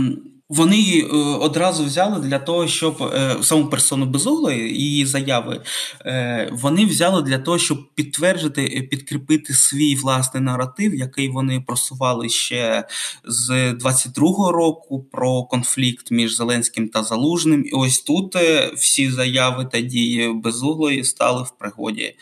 Вони 0.49 0.77
її 0.77 1.01
е, 1.01 1.15
одразу 1.17 1.85
взяли 1.85 2.19
для 2.19 2.39
того, 2.39 2.67
щоб 2.67 3.03
е, 3.03 3.37
саму 3.41 3.65
персону 3.65 4.05
Безуглої, 4.05 4.79
її 4.79 5.05
заяви, 5.05 5.61
е, 6.05 6.49
вони 6.51 6.85
взяли 6.85 7.21
для 7.21 7.37
того, 7.37 7.57
щоб 7.57 7.93
підтвердити, 7.95 8.87
підкріпити 8.91 9.53
свій 9.53 9.95
власний 9.95 10.43
наратив, 10.43 10.95
який 10.95 11.29
вони 11.29 11.63
просували 11.67 12.29
ще 12.29 12.87
з 13.23 13.73
22-го 13.73 14.51
року 14.51 15.05
про 15.11 15.43
конфлікт 15.43 16.11
між 16.11 16.35
Зеленським 16.35 16.89
та 16.89 17.03
Залужним. 17.03 17.65
І 17.65 17.71
ось 17.71 17.99
тут 17.99 18.35
всі 18.75 19.11
заяви 19.11 19.65
та 19.65 19.81
дії 19.81 20.33
Безуглої 20.33 21.03
стали 21.03 21.43
в 21.43 21.49
пригоді. 21.49 22.15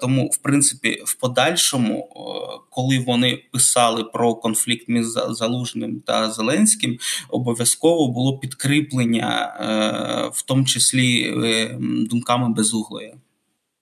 Тому, 0.00 0.28
в 0.28 0.36
принципі, 0.36 1.02
в 1.06 1.14
подальшому, 1.14 2.08
коли 2.70 2.98
вони 2.98 3.42
писали 3.52 4.04
про 4.04 4.34
конфлікт 4.34 4.88
між 4.88 5.06
Залужним 5.30 6.00
та 6.06 6.30
Зеленським 6.30 6.98
обов'язково 7.34 8.08
було 8.08 8.38
підкріплення, 8.38 9.56
е, 9.60 10.30
в 10.32 10.42
тому 10.42 10.64
числі 10.64 11.22
е, 11.22 11.76
думками 12.10 12.48
безуглої. 12.48 13.14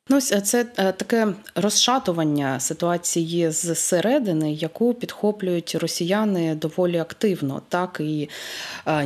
Ну, 0.08 0.16
е, 0.16 0.40
це 0.40 0.64
таке 0.74 1.28
розшатування 1.54 2.60
ситуації 2.60 3.50
зсередини, 3.50 4.52
яку 4.52 4.94
підхоплюють 4.94 5.74
росіяни 5.74 6.54
доволі 6.54 6.98
активно. 6.98 7.62
Так 7.68 8.00
і 8.00 8.28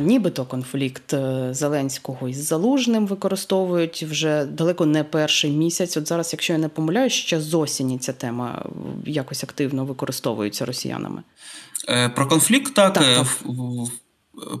нібито 0.01 0.45
конфлікт 0.45 1.15
Зеленського 1.51 2.29
із 2.29 2.47
Залужним 2.47 3.07
використовують 3.07 4.03
вже 4.03 4.45
далеко 4.45 4.85
не 4.85 5.03
перший 5.03 5.51
місяць. 5.51 5.97
От 5.97 6.07
зараз, 6.07 6.33
якщо 6.33 6.53
я 6.53 6.59
не 6.59 6.69
помиляюсь, 6.69 7.13
ще 7.13 7.41
з 7.41 7.53
осені 7.53 7.97
ця 7.97 8.13
тема 8.13 8.65
якось 9.05 9.43
активно 9.43 9.85
використовується 9.85 10.65
росіянами. 10.65 11.23
Про 12.15 12.27
конфлікт 12.27 12.73
так. 12.73 12.93
так, 12.93 13.03
так. 13.15 13.27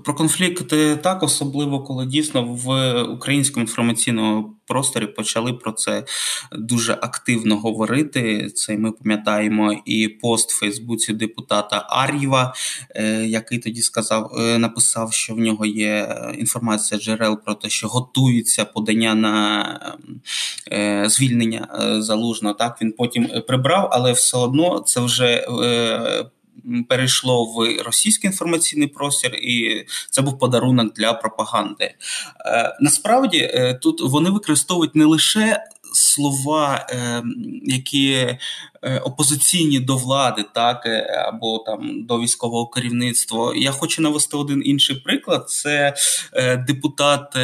Про 0.03 0.13
конфлікт 0.13 0.73
так, 1.01 1.23
особливо 1.23 1.83
коли 1.83 2.05
дійсно 2.05 2.43
в 2.43 2.93
українському 3.03 3.63
інформаційному 3.63 4.57
просторі 4.67 5.07
почали 5.07 5.53
про 5.53 5.71
це 5.71 6.03
дуже 6.51 6.93
активно 6.93 7.57
говорити. 7.57 8.49
Це 8.49 8.77
ми 8.77 8.91
пам'ятаємо 8.91 9.73
і 9.85 10.07
пост 10.07 10.51
в 10.51 10.59
Фейсбуці 10.59 11.13
депутата 11.13 11.85
Ар'єва, 11.89 12.53
е, 12.95 13.25
який 13.25 13.59
тоді 13.59 13.81
сказав, 13.81 14.31
е, 14.39 14.57
написав, 14.57 15.13
що 15.13 15.33
в 15.33 15.39
нього 15.39 15.65
є 15.65 16.17
інформація 16.37 16.99
джерел 16.99 17.43
про 17.45 17.53
те, 17.53 17.69
що 17.69 17.87
готується 17.87 18.65
подання 18.65 19.15
на 19.15 19.97
е, 20.71 21.05
звільнення 21.09 21.67
залужного. 21.99 22.55
Так 22.55 22.77
він 22.81 22.91
потім 22.91 23.29
прибрав, 23.47 23.89
але 23.91 24.11
все 24.11 24.37
одно 24.37 24.79
це 24.79 24.99
вже 24.99 25.47
перейшло 26.89 27.45
в 27.45 27.83
російський 27.85 28.27
інформаційний 28.27 28.87
простір, 28.87 29.35
і 29.35 29.85
це 30.09 30.21
був 30.21 30.39
подарунок 30.39 30.93
для 30.93 31.13
пропаганди. 31.13 31.93
Е, 32.45 32.77
насправді 32.79 33.37
е, 33.37 33.73
тут 33.73 34.01
вони 34.01 34.29
використовують 34.29 34.95
не 34.95 35.05
лише 35.05 35.63
слова, 35.97 36.87
е, 36.89 37.23
які 37.63 38.37
опозиційні 39.03 39.79
до 39.79 39.97
влади, 39.97 40.45
так 40.53 40.85
або 41.27 41.57
там 41.57 42.05
до 42.05 42.19
військового 42.19 42.67
керівництва. 42.67 43.53
Я 43.55 43.71
хочу 43.71 44.01
навести 44.01 44.37
один 44.37 44.61
інший 44.65 44.95
приклад: 44.95 45.49
це 45.49 45.93
депутат 46.67 47.37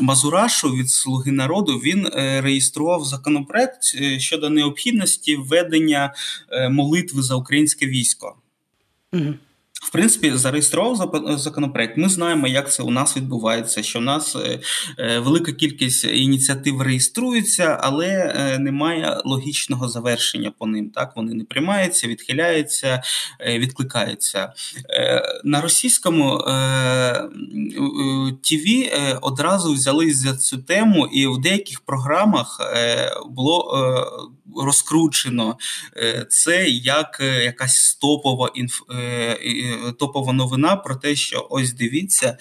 Мазурашу 0.00 0.68
від 0.68 0.90
Слуги 0.90 1.32
народу. 1.32 1.72
Він 1.72 2.08
реєстрував 2.16 3.04
законопроект 3.04 3.82
щодо 4.18 4.50
необхідності 4.50 5.36
введення 5.36 6.14
молитви 6.70 7.22
за 7.22 7.34
українське 7.34 7.86
військо. 7.86 8.36
В 9.84 9.90
принципі, 9.90 10.32
зареєстрував 10.34 11.12
законопроект. 11.38 11.96
Ми 11.96 12.08
знаємо, 12.08 12.46
як 12.46 12.72
це 12.72 12.82
у 12.82 12.90
нас 12.90 13.16
відбувається. 13.16 13.82
Що 13.82 13.98
у 13.98 14.02
нас 14.02 14.36
е, 14.36 14.60
е, 14.98 15.18
велика 15.18 15.52
кількість 15.52 16.04
ініціатив 16.04 16.82
реєструється, 16.82 17.78
але 17.80 18.06
е, 18.06 18.58
немає 18.58 19.20
логічного 19.24 19.88
завершення 19.88 20.52
по 20.58 20.66
ним. 20.66 20.90
Так 20.90 21.12
вони 21.16 21.34
не 21.34 21.44
приймаються, 21.44 22.08
відхиляються, 22.08 23.02
відкликаються 23.46 24.52
на 25.44 25.60
російському 25.60 26.38
ТВ 28.42 28.88
одразу 29.22 29.72
взялись 29.72 30.16
за 30.16 30.36
цю 30.36 30.58
тему, 30.58 31.06
і 31.06 31.26
в 31.26 31.38
деяких 31.38 31.80
програмах 31.80 32.60
було 33.30 33.84
розкручено 34.56 35.56
е, 35.96 36.26
це 36.30 36.68
як 36.68 37.18
е, 37.20 37.44
якась 37.44 37.76
стопова 37.76 38.50
інф... 38.54 38.80
Е, 38.90 39.38
топова 39.98 40.32
новина 40.32 40.76
про 40.76 40.96
те, 40.96 41.14
що 41.14 41.46
ось 41.50 41.72
дивіться, 41.72 42.38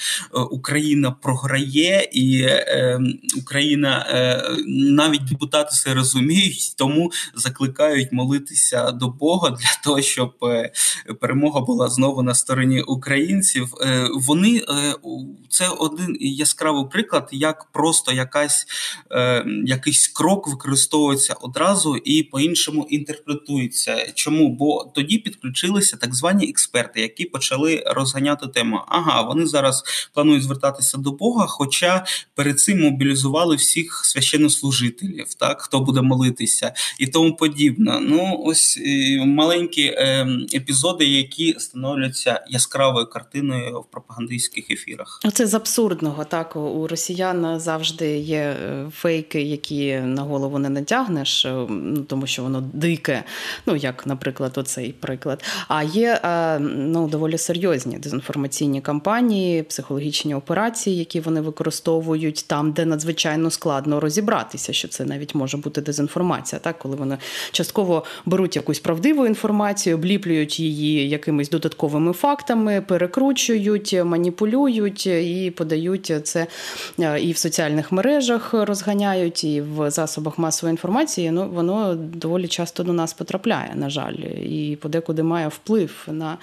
Україна 0.51 1.11
програє, 1.11 2.09
і 2.13 2.47
Україна 3.37 4.05
навіть 4.67 5.25
депутати 5.25 5.69
це 5.71 5.93
розуміють, 5.93 6.75
тому 6.77 7.11
закликають 7.35 8.11
молитися 8.11 8.91
до 8.91 9.07
Бога 9.07 9.49
для 9.49 9.81
того, 9.83 10.01
щоб 10.01 10.33
перемога 11.21 11.61
була 11.61 11.89
знову 11.89 12.23
на 12.23 12.35
стороні 12.35 12.81
українців. 12.81 13.67
Вони 14.15 14.61
це 15.49 15.67
один 15.67 16.17
яскравий 16.19 16.85
приклад, 16.91 17.29
як 17.31 17.65
просто 17.71 18.11
якась 18.11 18.65
якийсь 19.65 20.07
крок 20.07 20.47
використовується 20.47 21.33
одразу 21.41 21.92
і 21.97 22.23
по-іншому 22.23 22.87
інтерпретується. 22.89 24.11
Чому? 24.15 24.49
Бо 24.49 24.91
тоді 24.95 25.17
підключилися 25.17 25.97
так 25.97 26.15
звані 26.15 26.49
експерти, 26.49 27.01
які 27.01 27.25
почали 27.25 27.83
розганяти 27.85 28.47
тему. 28.47 28.81
Ага, 28.87 29.21
вони 29.21 29.45
зараз 29.45 29.83
планують 30.13 30.43
звертатися 30.43 30.97
до 30.97 31.11
Бога, 31.11 31.45
хоча 31.47 32.05
перед 32.35 32.59
цим 32.59 32.81
мобілізували 32.81 33.55
всіх 33.55 34.01
священнослужителів, 34.05 35.33
так 35.33 35.61
хто 35.61 35.79
буде 35.79 36.01
молитися 36.01 36.73
і 36.99 37.07
тому 37.07 37.35
подібне. 37.35 37.99
Ну 38.01 38.43
ось 38.45 38.79
маленькі 39.25 39.83
е, 39.83 40.27
епізоди, 40.53 41.05
які 41.05 41.55
становляться 41.59 42.45
яскравою 42.49 43.05
картиною 43.05 43.81
в 43.81 43.91
пропагандистських 43.91 44.71
ефірах. 44.71 45.19
Це 45.33 45.47
з 45.47 45.53
абсурдного 45.53 46.23
так 46.23 46.55
у 46.55 46.87
росіян 46.87 47.59
завжди 47.59 48.17
є 48.17 48.37
е, 48.37 48.85
фейки, 48.95 49.41
які 49.41 49.95
на 49.95 50.21
голову 50.21 50.59
не 50.59 50.69
натягнеш. 50.69 51.45
Ну 51.83 52.01
тому 52.01 52.27
що 52.27 52.43
воно 52.43 52.63
дике, 52.73 53.23
ну 53.65 53.75
як, 53.75 54.07
наприклад, 54.07 54.51
оцей 54.55 54.91
приклад. 54.99 55.43
А 55.67 55.83
є 55.83 56.19
е, 56.23 56.59
ну 56.59 57.07
доволі 57.07 57.37
серйозні 57.37 57.97
дезінформаційні 57.97 58.81
кампанії, 58.81 59.63
психологічні 59.63 60.35
операції, 60.35 60.97
які 60.97 61.19
вони 61.19 61.41
використовують 61.41 62.45
там, 62.47 62.71
де 62.71 62.85
надзвичайно 62.85 63.51
складно 63.51 63.99
розібратися, 63.99 64.73
що 64.73 64.87
це 64.87 65.05
навіть 65.05 65.35
може 65.35 65.57
бути 65.57 65.81
дезінформація, 65.81 66.59
так 66.59 66.79
коли 66.79 66.95
вони 66.95 67.17
частково 67.51 68.03
беруть 68.25 68.55
якусь 68.55 68.79
правдиву 68.79 69.25
інформацію, 69.25 69.95
обліплюють 69.95 70.59
її 70.59 71.09
якимись 71.09 71.49
додатковими 71.49 72.13
фактами, 72.13 72.81
перекручують, 72.81 73.93
маніпулюють 74.03 75.07
і 75.07 75.53
подають 75.57 76.13
це 76.23 76.47
е, 76.99 77.19
і 77.19 77.31
в 77.31 77.37
соціальних 77.37 77.91
мережах 77.91 78.53
розганяють, 78.53 79.43
і 79.43 79.61
в 79.61 79.91
засобах 79.91 80.37
масової 80.37 80.71
інформації. 80.71 81.31
Ну 81.31 81.49
воно 81.53 81.72
доволі 81.95 82.47
часто 82.47 82.83
до 82.83 82.93
нас 82.93 83.13
потрапляє, 83.13 83.71
на 83.75 83.89
жаль, 83.89 84.13
і 84.13 84.77
подекуди 84.81 85.23
має 85.23 85.47
вплив 85.47 86.07
на 86.07 86.37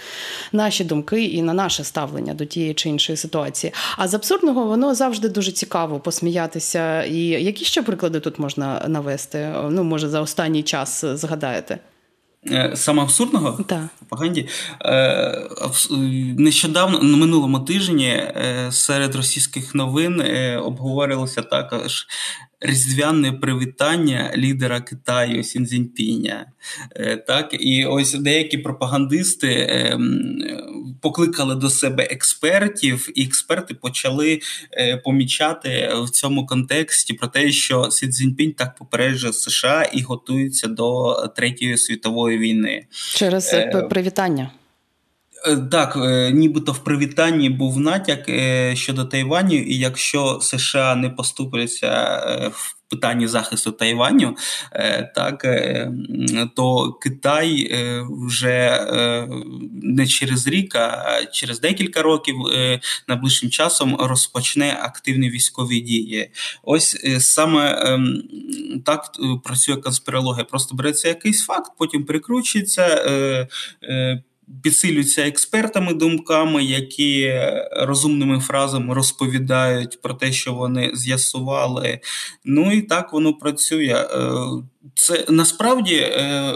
наші 0.53 0.85
думки 0.85 1.25
і 1.25 1.43
на 1.43 1.55
наше 1.55 1.85
ставлення 1.85 2.35
до 2.35 2.45
тієї 2.45 2.75
чи 2.75 2.88
іншої 2.88 3.16
ситуації. 3.16 3.73
А 3.97 4.09
з 4.09 4.14
абсурдного 4.14 4.64
воно 4.64 4.95
завжди 4.95 5.29
дуже 5.29 5.53
цікаво 5.53 6.01
посміятися. 6.01 7.05
І 7.05 7.19
які 7.25 7.64
ще 7.64 7.83
приклади 7.83 8.21
тут 8.21 8.38
можна 8.38 8.85
навести? 8.88 9.55
Ну, 9.71 9.85
може, 9.85 10.09
за 10.09 10.21
останній 10.21 10.62
час 10.62 11.05
згадаєте? 11.05 11.79
Е, 12.47 12.73
саме 12.75 13.03
абсурдного 13.03 13.64
так. 13.64 13.83
пропаганді 13.99 14.49
е, 14.85 15.49
нещодавно 16.38 16.99
на 16.99 17.16
минулому 17.16 17.61
тижні 17.61 18.09
е, 18.09 18.69
серед 18.73 19.14
російських 19.14 19.75
новин 19.75 20.23
обговорилося 20.62 21.43
також 21.43 22.07
різдвяне 22.61 23.33
привітання 23.33 24.33
лідера 24.37 24.81
Китаю 24.81 25.44
Сінзіньпіня. 25.44 26.46
Е, 26.96 27.16
так, 27.16 27.57
і 27.61 27.85
ось 27.85 28.14
деякі 28.14 28.59
пропагандисти 28.59 29.66
ем, 29.70 30.38
покликали 31.01 31.55
до 31.55 31.70
себе 31.70 32.09
експертів, 32.11 33.09
і 33.14 33.25
експерти 33.25 33.75
почали 33.75 34.40
е, 34.73 34.96
помічати 34.96 35.90
в 36.05 36.11
цьому 36.11 36.46
контексті 36.46 37.14
про 37.14 37.29
те, 37.29 37.53
що 37.53 37.90
Сі 37.90 38.09
Цзіньпінь 38.09 38.53
так 38.53 38.75
попереджує 38.75 39.33
США 39.33 39.83
і 39.92 40.03
готується 40.03 40.68
до 40.68 41.14
третьої 41.37 41.79
світової 41.79 42.38
війни 42.38 42.87
через 43.14 43.55
е, 43.55 43.87
привітання. 43.90 44.51
Е, 45.46 45.57
так, 45.57 45.96
е, 45.96 46.31
нібито 46.33 46.72
в 46.72 46.85
привітанні 46.85 47.50
був 47.50 47.81
натяк 47.81 48.29
е, 48.29 48.76
щодо 48.76 49.05
Тайваню, 49.05 49.55
і 49.55 49.79
якщо 49.79 50.38
США 50.42 50.94
не 50.94 51.11
поступляться 51.11 51.90
в 52.55 52.76
питанні 52.90 53.26
захисту 53.26 53.72
Тайваню, 53.72 54.37
так 55.14 55.46
то 56.57 56.92
Китай 56.92 57.74
вже 58.11 58.87
не 59.83 60.07
через 60.07 60.46
рік, 60.46 60.74
а 60.74 61.20
через 61.33 61.61
декілька 61.61 62.03
років 62.03 62.37
найближчим 63.09 63.50
часом 63.50 63.96
розпочне 63.96 64.79
активні 64.83 65.31
військові 65.31 65.81
дії. 65.81 66.31
Ось 66.62 66.96
саме 67.18 67.83
ем, 67.87 68.22
так 68.87 69.11
працює 69.44 69.76
конспірологія. 69.76 70.44
Просто 70.44 70.74
береться 70.74 71.09
якийсь 71.09 71.44
факт, 71.44 71.72
потім 71.79 72.05
прикручується 72.05 73.05
підсилюються 74.63 75.23
експертами, 75.23 75.95
думками, 75.95 76.65
які 76.65 77.41
розумними 77.73 78.41
фразами 78.41 78.95
розповідають 78.95 80.03
про 80.03 80.15
те, 80.15 80.33
що 80.33 80.53
вони 80.55 80.91
з'ясували. 80.95 82.01
Ну 82.45 82.73
і 82.73 82.83
так 82.83 83.13
воно 83.13 83.35
працює. 83.35 84.07
Е, 84.15 84.31
це 84.95 85.25
насправді 85.29 85.95
е, 85.95 86.53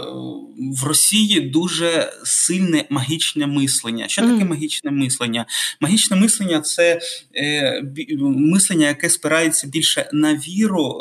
в 0.81 0.83
Росії 0.83 1.39
дуже 1.39 2.13
сильне 2.23 2.85
магічне 2.89 3.47
мислення. 3.47 4.07
Що 4.07 4.21
таке 4.21 4.45
магічне 4.45 4.91
мислення? 4.91 5.45
Магічне 5.81 6.17
мислення 6.17 6.61
це 6.61 6.99
е, 7.35 7.83
мислення, 8.19 8.87
яке 8.87 9.09
спирається 9.09 9.67
більше 9.67 10.09
на 10.13 10.33
віру, 10.33 10.99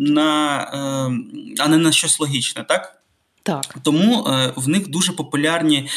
на, 0.00 0.28
а 1.58 1.68
не 1.68 1.78
на 1.78 1.92
щось 1.92 2.20
логічне, 2.20 2.64
так? 2.68 2.95
Так. 3.46 3.74
Тому 3.82 4.26
е, 4.26 4.52
в 4.56 4.68
них 4.68 4.88
дуже 4.88 5.12
популярні 5.12 5.88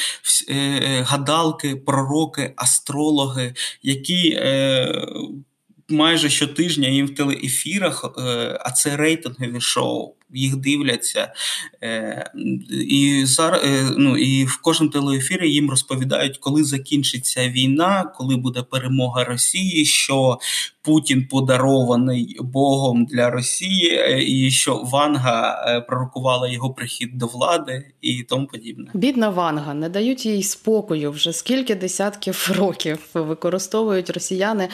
е, 0.50 0.56
е, 0.56 1.02
гадалки, 1.02 1.76
пророки, 1.76 2.54
астрологи, 2.56 3.54
які 3.84 4.30
е, 4.30 5.08
майже 5.90 6.30
щотижня 6.30 6.88
їм 6.88 7.08
в 7.08 7.16
телеефірах, 7.16 8.06
е, 8.18 8.22
а 8.62 8.72
це 8.72 8.98
рейтингові 8.98 9.62
шоу 9.62 10.16
їх 10.34 10.56
дивляться. 10.56 11.34
Е, 11.84 12.32
І 12.90 13.22
зараз 13.26 13.62
е, 13.64 13.84
ну, 13.98 14.18
і 14.18 14.46
в 14.46 14.62
кожному 14.62 14.92
телеефірі 14.92 15.52
їм 15.52 15.70
розповідають, 15.70 16.38
коли 16.38 16.64
закінчиться 16.64 17.50
війна, 17.50 18.12
коли 18.18 18.36
буде 18.36 18.64
перемога 18.64 19.24
Росії, 19.24 19.86
що 19.86 20.40
Путін 20.82 21.28
подарований 21.28 22.38
Богом 22.40 23.06
для 23.06 23.30
Росії, 23.30 23.90
е, 23.92 24.24
і 24.24 24.52
що 24.52 24.76
Ванга 24.76 25.80
пророкувала 25.88 26.50
його 26.50 26.70
прихід 26.74 27.18
до 27.18 27.28
влади 27.28 27.92
і 28.02 28.24
тому 28.24 28.48
подібне. 28.48 28.92
Бідна 28.94 29.30
Ванга, 29.30 29.74
не 29.74 29.90
дають 29.90 30.26
їй 30.26 30.44
спокою 30.44 31.12
вже 31.12 31.34
скільки 31.34 31.76
десятків 31.76 32.52
років 32.58 33.00
використовують 33.14 34.10
росіяни 34.10 34.70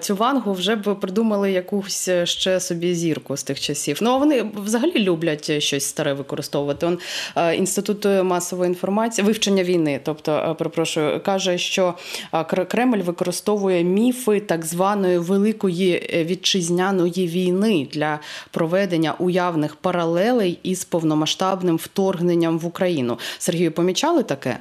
цю 0.00 0.16
вангу. 0.16 0.52
Вже 0.52 0.76
б 0.76 0.94
придумали 0.94 1.52
якусь 1.52 2.10
ще 2.24 2.60
собі 2.60 2.94
зірку 2.94 3.36
з 3.36 3.42
тих 3.42 3.60
часів. 3.60 3.98
Ну 4.02 4.10
а 4.10 4.16
вони 4.16 4.50
взагалі 4.54 4.95
люблять 4.98 5.62
щось 5.62 5.84
старе 5.84 6.12
використовувати. 6.12 6.86
Он 6.86 6.98
е, 7.36 7.56
інститут 7.56 8.04
масової 8.04 8.68
інформації, 8.68 9.26
вивчення 9.26 9.64
війни, 9.64 10.00
тобто, 10.04 10.32
е, 10.32 10.54
перепрошую, 10.54 11.20
каже, 11.20 11.58
що 11.58 11.94
е, 12.34 12.44
Кремль 12.44 12.98
використовує 12.98 13.84
міфи 13.84 14.40
так 14.40 14.64
званої 14.64 15.18
великої 15.18 16.24
вітчизняної 16.28 17.28
війни 17.28 17.88
для 17.92 18.20
проведення 18.50 19.14
уявних 19.18 19.76
паралелей 19.76 20.58
із 20.62 20.84
повномасштабним 20.84 21.76
вторгненням 21.76 22.58
в 22.58 22.66
Україну. 22.66 23.18
Сергію, 23.38 23.72
помічали 23.72 24.22
таке? 24.22 24.58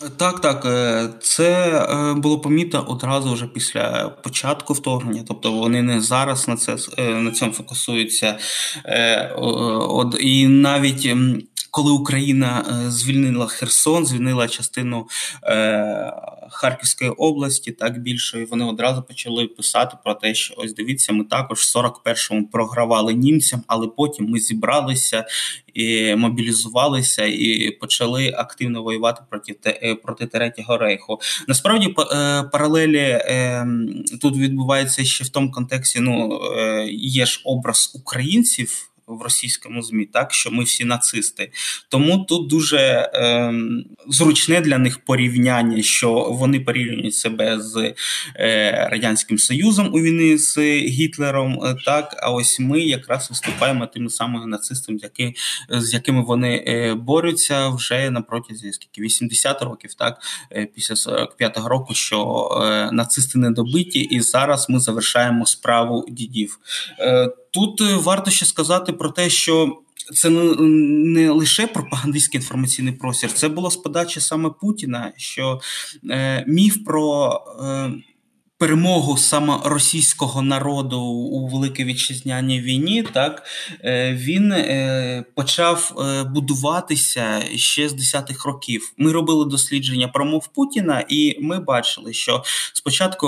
Так, 0.00 0.40
так, 0.40 0.64
е, 0.64 1.08
це 1.20 1.52
е, 1.90 2.14
було 2.14 2.40
помітно 2.40 2.84
одразу 2.88 3.32
вже 3.32 3.46
після 3.46 4.08
початку 4.08 4.72
вторгнення, 4.72 5.24
тобто 5.28 5.52
вони 5.52 5.82
не 5.82 6.00
зараз 6.00 6.48
на 6.48 6.56
це 6.56 6.76
е, 6.98 7.14
на 7.14 7.30
цьому 7.30 7.52
фокусуються. 7.52 8.38
І 10.20 10.46
навіть 10.46 11.14
коли 11.70 11.92
Україна 11.92 12.64
звільнила 12.88 13.46
Херсон, 13.46 14.06
звільнила 14.06 14.48
частину 14.48 15.06
Харківської 16.50 17.10
області, 17.10 17.72
так 17.72 17.98
більшої, 17.98 18.44
вони 18.44 18.64
одразу 18.64 19.02
почали 19.02 19.46
писати 19.46 19.96
про 20.04 20.14
те, 20.14 20.34
що 20.34 20.54
ось 20.56 20.74
дивіться, 20.74 21.12
ми 21.12 21.24
також 21.24 21.58
в 21.58 21.78
41-му 21.78 22.46
програвали 22.46 23.14
німцям, 23.14 23.62
але 23.66 23.86
потім 23.86 24.26
ми 24.26 24.38
зібралися 24.38 25.26
і 25.74 26.14
мобілізувалися 26.14 27.24
і 27.24 27.70
почали 27.70 28.34
активно 28.36 28.82
воювати 28.82 29.22
проти 29.30 29.56
е, 29.66 29.94
проти 29.94 30.26
третього 30.26 30.78
рейху. 30.78 31.20
Насправді 31.48 31.94
е, 32.12 32.42
паралелі 32.42 32.98
е, 32.98 33.66
тут 34.20 34.36
відбувається 34.36 35.04
ще 35.04 35.24
в 35.24 35.28
тому 35.28 35.50
контексті. 35.50 36.00
Ну 36.00 36.40
є 36.90 37.26
ж 37.26 37.42
образ 37.44 37.92
українців 37.94 38.90
в 39.16 39.22
російському 39.22 39.82
змі, 39.82 40.06
так 40.06 40.32
що 40.32 40.50
ми 40.50 40.64
всі 40.64 40.84
нацисти. 40.84 41.52
Тому 41.88 42.18
тут 42.18 42.48
дуже 42.48 42.78
е, 42.78 43.54
зручне 44.08 44.60
для 44.60 44.78
них 44.78 44.98
порівняння, 44.98 45.82
що 45.82 46.12
вони 46.12 46.60
порівнюють 46.60 47.14
себе 47.14 47.60
з 47.60 47.94
е, 48.36 48.88
радянським 48.90 49.38
союзом 49.38 49.94
у 49.94 50.00
війни 50.00 50.38
з 50.38 50.58
Гітлером. 50.78 51.64
Е, 51.64 51.76
так, 51.84 52.16
а 52.22 52.30
ось 52.30 52.60
ми 52.60 52.80
якраз 52.80 53.30
виступаємо 53.30 53.86
тими 53.86 54.10
самими 54.10 54.46
нацистами, 54.46 54.98
які, 55.02 55.34
з 55.70 55.94
якими 55.94 56.22
вони 56.22 56.64
е, 56.66 56.94
борються 56.94 57.68
вже 57.68 58.10
на 58.10 58.22
протязі 58.22 58.72
скільки 58.72 59.00
80 59.00 59.62
років, 59.62 59.94
так 59.94 60.18
е, 60.52 60.66
після 60.74 60.94
45-го 60.94 61.68
року, 61.68 61.94
що 61.94 62.48
е, 62.62 62.92
нацисти 62.92 63.38
не 63.38 63.50
добиті, 63.50 64.00
і 64.00 64.20
зараз 64.20 64.70
ми 64.70 64.80
завершаємо 64.80 65.46
справу 65.46 66.06
дідів. 66.08 66.58
Тут 67.50 67.80
е, 67.80 67.96
варто 67.96 68.30
ще 68.30 68.46
сказати 68.46 68.92
про 68.92 69.10
те, 69.10 69.30
що 69.30 69.82
це 70.14 70.30
не 70.30 71.30
лише 71.30 71.66
пропагандистський 71.66 72.40
інформаційний 72.40 72.92
простір, 72.92 73.32
це 73.32 73.48
було 73.48 73.70
з 73.70 73.76
подачі 73.76 74.20
саме 74.20 74.50
Путіна, 74.60 75.12
що 75.16 75.60
е, 76.10 76.44
міф 76.48 76.84
про 76.84 77.30
е, 77.62 77.92
перемогу 78.60 79.16
саме 79.16 79.58
російського 79.64 80.42
народу 80.42 81.00
у 81.00 81.48
великій 81.48 81.84
вітчизняній 81.84 82.60
війні, 82.60 83.02
так 83.02 83.42
е, 83.84 84.14
він 84.14 84.52
е, 84.52 85.24
почав 85.34 85.92
е, 85.98 86.24
будуватися 86.24 87.42
ще 87.56 87.88
з 87.88 87.92
десятих 87.92 88.44
років. 88.44 88.92
Ми 88.98 89.12
робили 89.12 89.44
дослідження 89.44 90.08
промов 90.08 90.46
Путіна, 90.46 91.04
і 91.08 91.36
ми 91.40 91.60
бачили, 91.60 92.12
що 92.12 92.44
спочатку 92.72 93.26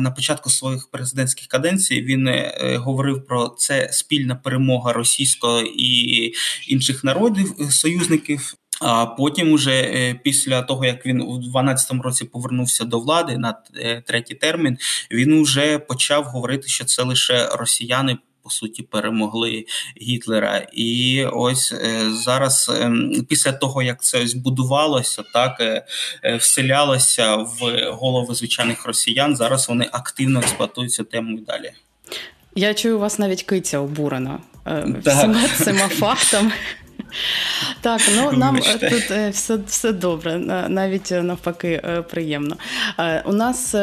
на 0.00 0.10
початку 0.10 0.50
своїх 0.50 0.90
президентських 0.90 1.46
каденцій 1.46 2.02
він 2.02 2.28
говорив 2.76 3.26
про 3.26 3.48
це 3.48 3.88
спільна 3.92 4.34
перемога 4.34 4.92
російського 4.92 5.60
і 5.60 6.32
інших 6.68 7.04
народів 7.04 7.54
союзників. 7.70 8.54
А 8.80 9.06
потім, 9.06 9.52
уже 9.52 9.72
е, 9.72 10.20
після 10.24 10.62
того 10.62 10.84
як 10.84 11.06
він 11.06 11.20
у 11.20 11.38
12-му 11.38 12.02
році 12.02 12.24
повернувся 12.24 12.84
до 12.84 12.98
влади 12.98 13.38
на 13.38 13.58
е, 13.76 14.02
третій 14.06 14.34
термін, 14.34 14.78
він 15.10 15.42
вже 15.42 15.78
почав 15.78 16.24
говорити, 16.24 16.68
що 16.68 16.84
це 16.84 17.02
лише 17.02 17.48
росіяни. 17.48 18.18
По 18.42 18.50
суті, 18.50 18.82
перемогли 18.82 19.66
Гітлера, 20.02 20.66
і 20.72 21.24
ось 21.32 21.72
е, 21.72 22.10
зараз, 22.10 22.70
ем, 22.80 23.26
після 23.28 23.52
того 23.52 23.82
як 23.82 24.02
це 24.02 24.22
ось 24.22 24.34
будувалося, 24.34 25.22
так 25.32 25.84
вселялося 26.38 27.36
в 27.36 27.90
голови 27.90 28.34
звичайних 28.34 28.86
росіян. 28.86 29.36
Зараз 29.36 29.68
вони 29.68 29.88
активно 29.92 30.40
експлуатують 30.40 30.92
цю 30.92 31.04
тему 31.04 31.38
і 31.38 31.40
далі. 31.40 31.72
Я 32.54 32.74
чую 32.74 32.96
у 32.96 33.00
вас 33.00 33.18
навіть 33.18 33.42
киця 33.42 33.78
обурена 33.78 34.38
всіма 35.04 35.48
цими 35.48 35.88
фактами. 35.88 36.52
Так, 37.80 38.00
ну 38.16 38.32
нам 38.32 38.56
е, 38.56 38.90
тут 38.90 39.10
е, 39.10 39.30
все 39.30 39.58
все 39.66 39.92
добре, 39.92 40.38
навіть 40.68 41.12
е, 41.12 41.22
навпаки, 41.22 42.02
приємно. 42.10 42.56
У 43.24 43.32
нас 43.32 43.74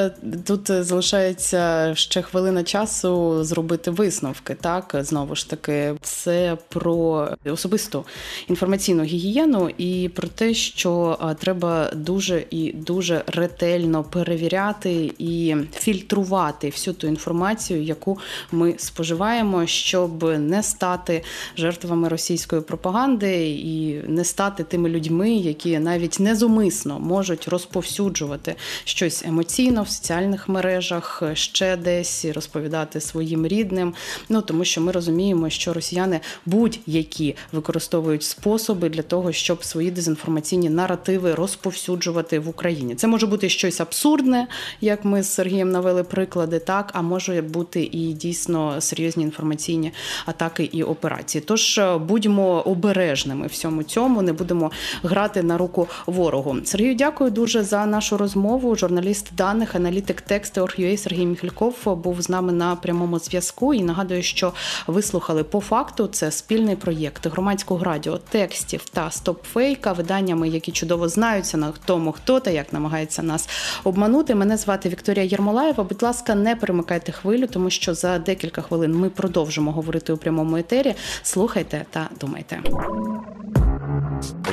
тут 0.46 0.68
залишається 0.68 1.92
ще 1.96 2.22
хвилина 2.22 2.64
часу 2.64 3.44
зробити 3.44 3.92
висновки. 3.92 4.56
Так, 4.62 4.96
знову 5.00 5.36
ж 5.36 5.50
таки, 5.50 5.96
це 6.02 6.58
про 6.70 7.30
особисту 7.46 8.06
інформаційну 8.48 9.04
гігієну 9.04 9.70
і 9.78 10.10
про 10.16 10.28
те, 10.28 10.54
що 10.54 11.18
треба 11.40 11.90
дуже 11.94 12.44
і 12.50 12.72
дуже 12.72 13.24
ретельно 13.28 14.04
перевіряти 14.04 15.12
і 15.18 15.56
фільтрувати 15.74 16.70
всю 16.70 16.94
ту 16.94 17.08
інформацію, 17.08 17.84
яку 17.84 18.20
ми 18.52 18.74
споживаємо, 18.78 19.68
щоб 19.68 20.24
не 20.24 20.64
стати 20.64 21.24
жертвами 21.58 22.08
російської 22.10 22.62
пропаганди 22.62 23.15
пропаганди 23.16 23.50
і 23.50 24.02
не 24.08 24.24
стати 24.24 24.64
тими 24.64 24.90
людьми, 24.90 25.32
які 25.32 25.80
навіть 25.80 26.20
незумисно 26.20 27.00
можуть 27.00 27.48
розповсюджувати 27.48 28.56
щось 28.84 29.24
емоційно 29.26 29.84
в 29.84 29.90
соціальних 29.90 30.50
мережах, 30.50 31.24
ще 31.34 31.78
десь 31.78 32.26
розповідати 32.26 33.02
своїм 33.02 33.48
рідним. 33.48 33.94
Ну 34.30 34.42
тому 34.42 34.66
що 34.66 34.82
ми 34.82 34.92
розуміємо, 34.92 35.50
що 35.50 35.74
росіяни 35.74 36.20
будь-які 36.46 37.36
використовують 37.52 38.24
способи 38.24 38.90
для 38.90 39.02
того, 39.02 39.32
щоб 39.32 39.64
свої 39.64 39.92
дезінформаційні 39.92 40.70
наративи 40.70 41.36
розповсюджувати 41.36 42.40
в 42.40 42.50
Україні. 42.50 42.96
Це 42.96 43.08
може 43.08 43.28
бути 43.28 43.50
щось 43.50 43.82
абсурдне, 43.82 44.48
як 44.82 45.06
ми 45.06 45.24
з 45.24 45.34
Сергієм 45.34 45.72
навели 45.72 46.04
приклади, 46.04 46.60
так 46.60 46.92
а 46.94 47.02
може 47.02 47.42
бути 47.42 47.90
і 47.92 48.14
дійсно 48.14 48.82
серйозні 48.82 49.24
інформаційні 49.24 49.92
атаки 50.26 50.64
і 50.64 50.84
операції. 50.84 51.44
Тож 51.48 51.78
е, 51.78 51.98
будьмо 51.98 52.64
обережними 53.06 53.48
всьому 53.48 53.84
цьому, 53.84 54.22
не 54.22 54.34
будемо 54.34 54.72
грати 55.04 55.44
на 55.44 55.58
руку 55.58 55.88
ворогу. 56.06 56.58
Сергію, 56.66 56.96
дякую 56.96 57.32
дуже 57.32 57.64
за 57.64 57.86
нашу 57.86 58.18
розмову. 58.18 58.76
Журналіст 58.76 59.36
даних, 59.36 59.76
аналітик 59.76 60.22
тексту 60.22 60.68
Сергій 60.98 61.26
Міхальков 61.26 61.96
був 61.98 62.22
з 62.22 62.30
нами 62.30 62.54
на 62.54 62.76
прямому 62.76 63.20
зв'язку. 63.20 63.74
І 63.74 63.84
нагадую, 63.84 64.24
що 64.24 64.54
ви 64.88 65.02
слухали 65.02 65.44
по 65.44 65.60
факту. 65.60 66.08
Це 66.08 66.32
спільний 66.32 66.76
проєкт 66.76 67.28
громадського 67.28 67.84
радіо, 67.84 68.18
текстів 68.18 68.86
та 68.90 69.12
стопфейка, 69.12 69.94
виданнями, 69.94 70.50
які 70.50 70.72
чудово 70.72 71.10
знаються 71.10 71.58
на 71.58 71.74
тому, 71.86 72.12
хто 72.12 72.40
та 72.40 72.52
як 72.52 72.74
намагається 72.74 73.24
нас 73.24 73.50
обманути. 73.84 74.36
Мене 74.36 74.58
звати 74.58 74.90
Вікторія 74.90 75.26
Єрмолаєва. 75.26 75.84
Будь 75.84 76.04
ласка, 76.04 76.36
не 76.36 76.56
перемикайте 76.56 77.12
хвилю, 77.12 77.48
тому 77.48 77.70
що 77.70 77.94
за 77.94 78.20
декілька 78.20 78.62
хвилин 78.62 78.96
ми 78.96 79.10
продовжимо 79.10 79.72
говорити 79.72 80.14
у 80.14 80.18
прямому 80.18 80.58
етері. 80.58 80.96
Слухайте 81.24 81.86
та 81.92 82.10
думайте. 82.20 82.62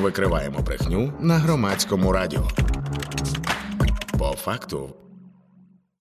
Викриваємо 0.00 0.58
брехню 0.58 1.12
на 1.20 1.38
громадському 1.38 2.12
радіо. 2.12 2.48
По 4.18 4.24
факту. 4.24 4.90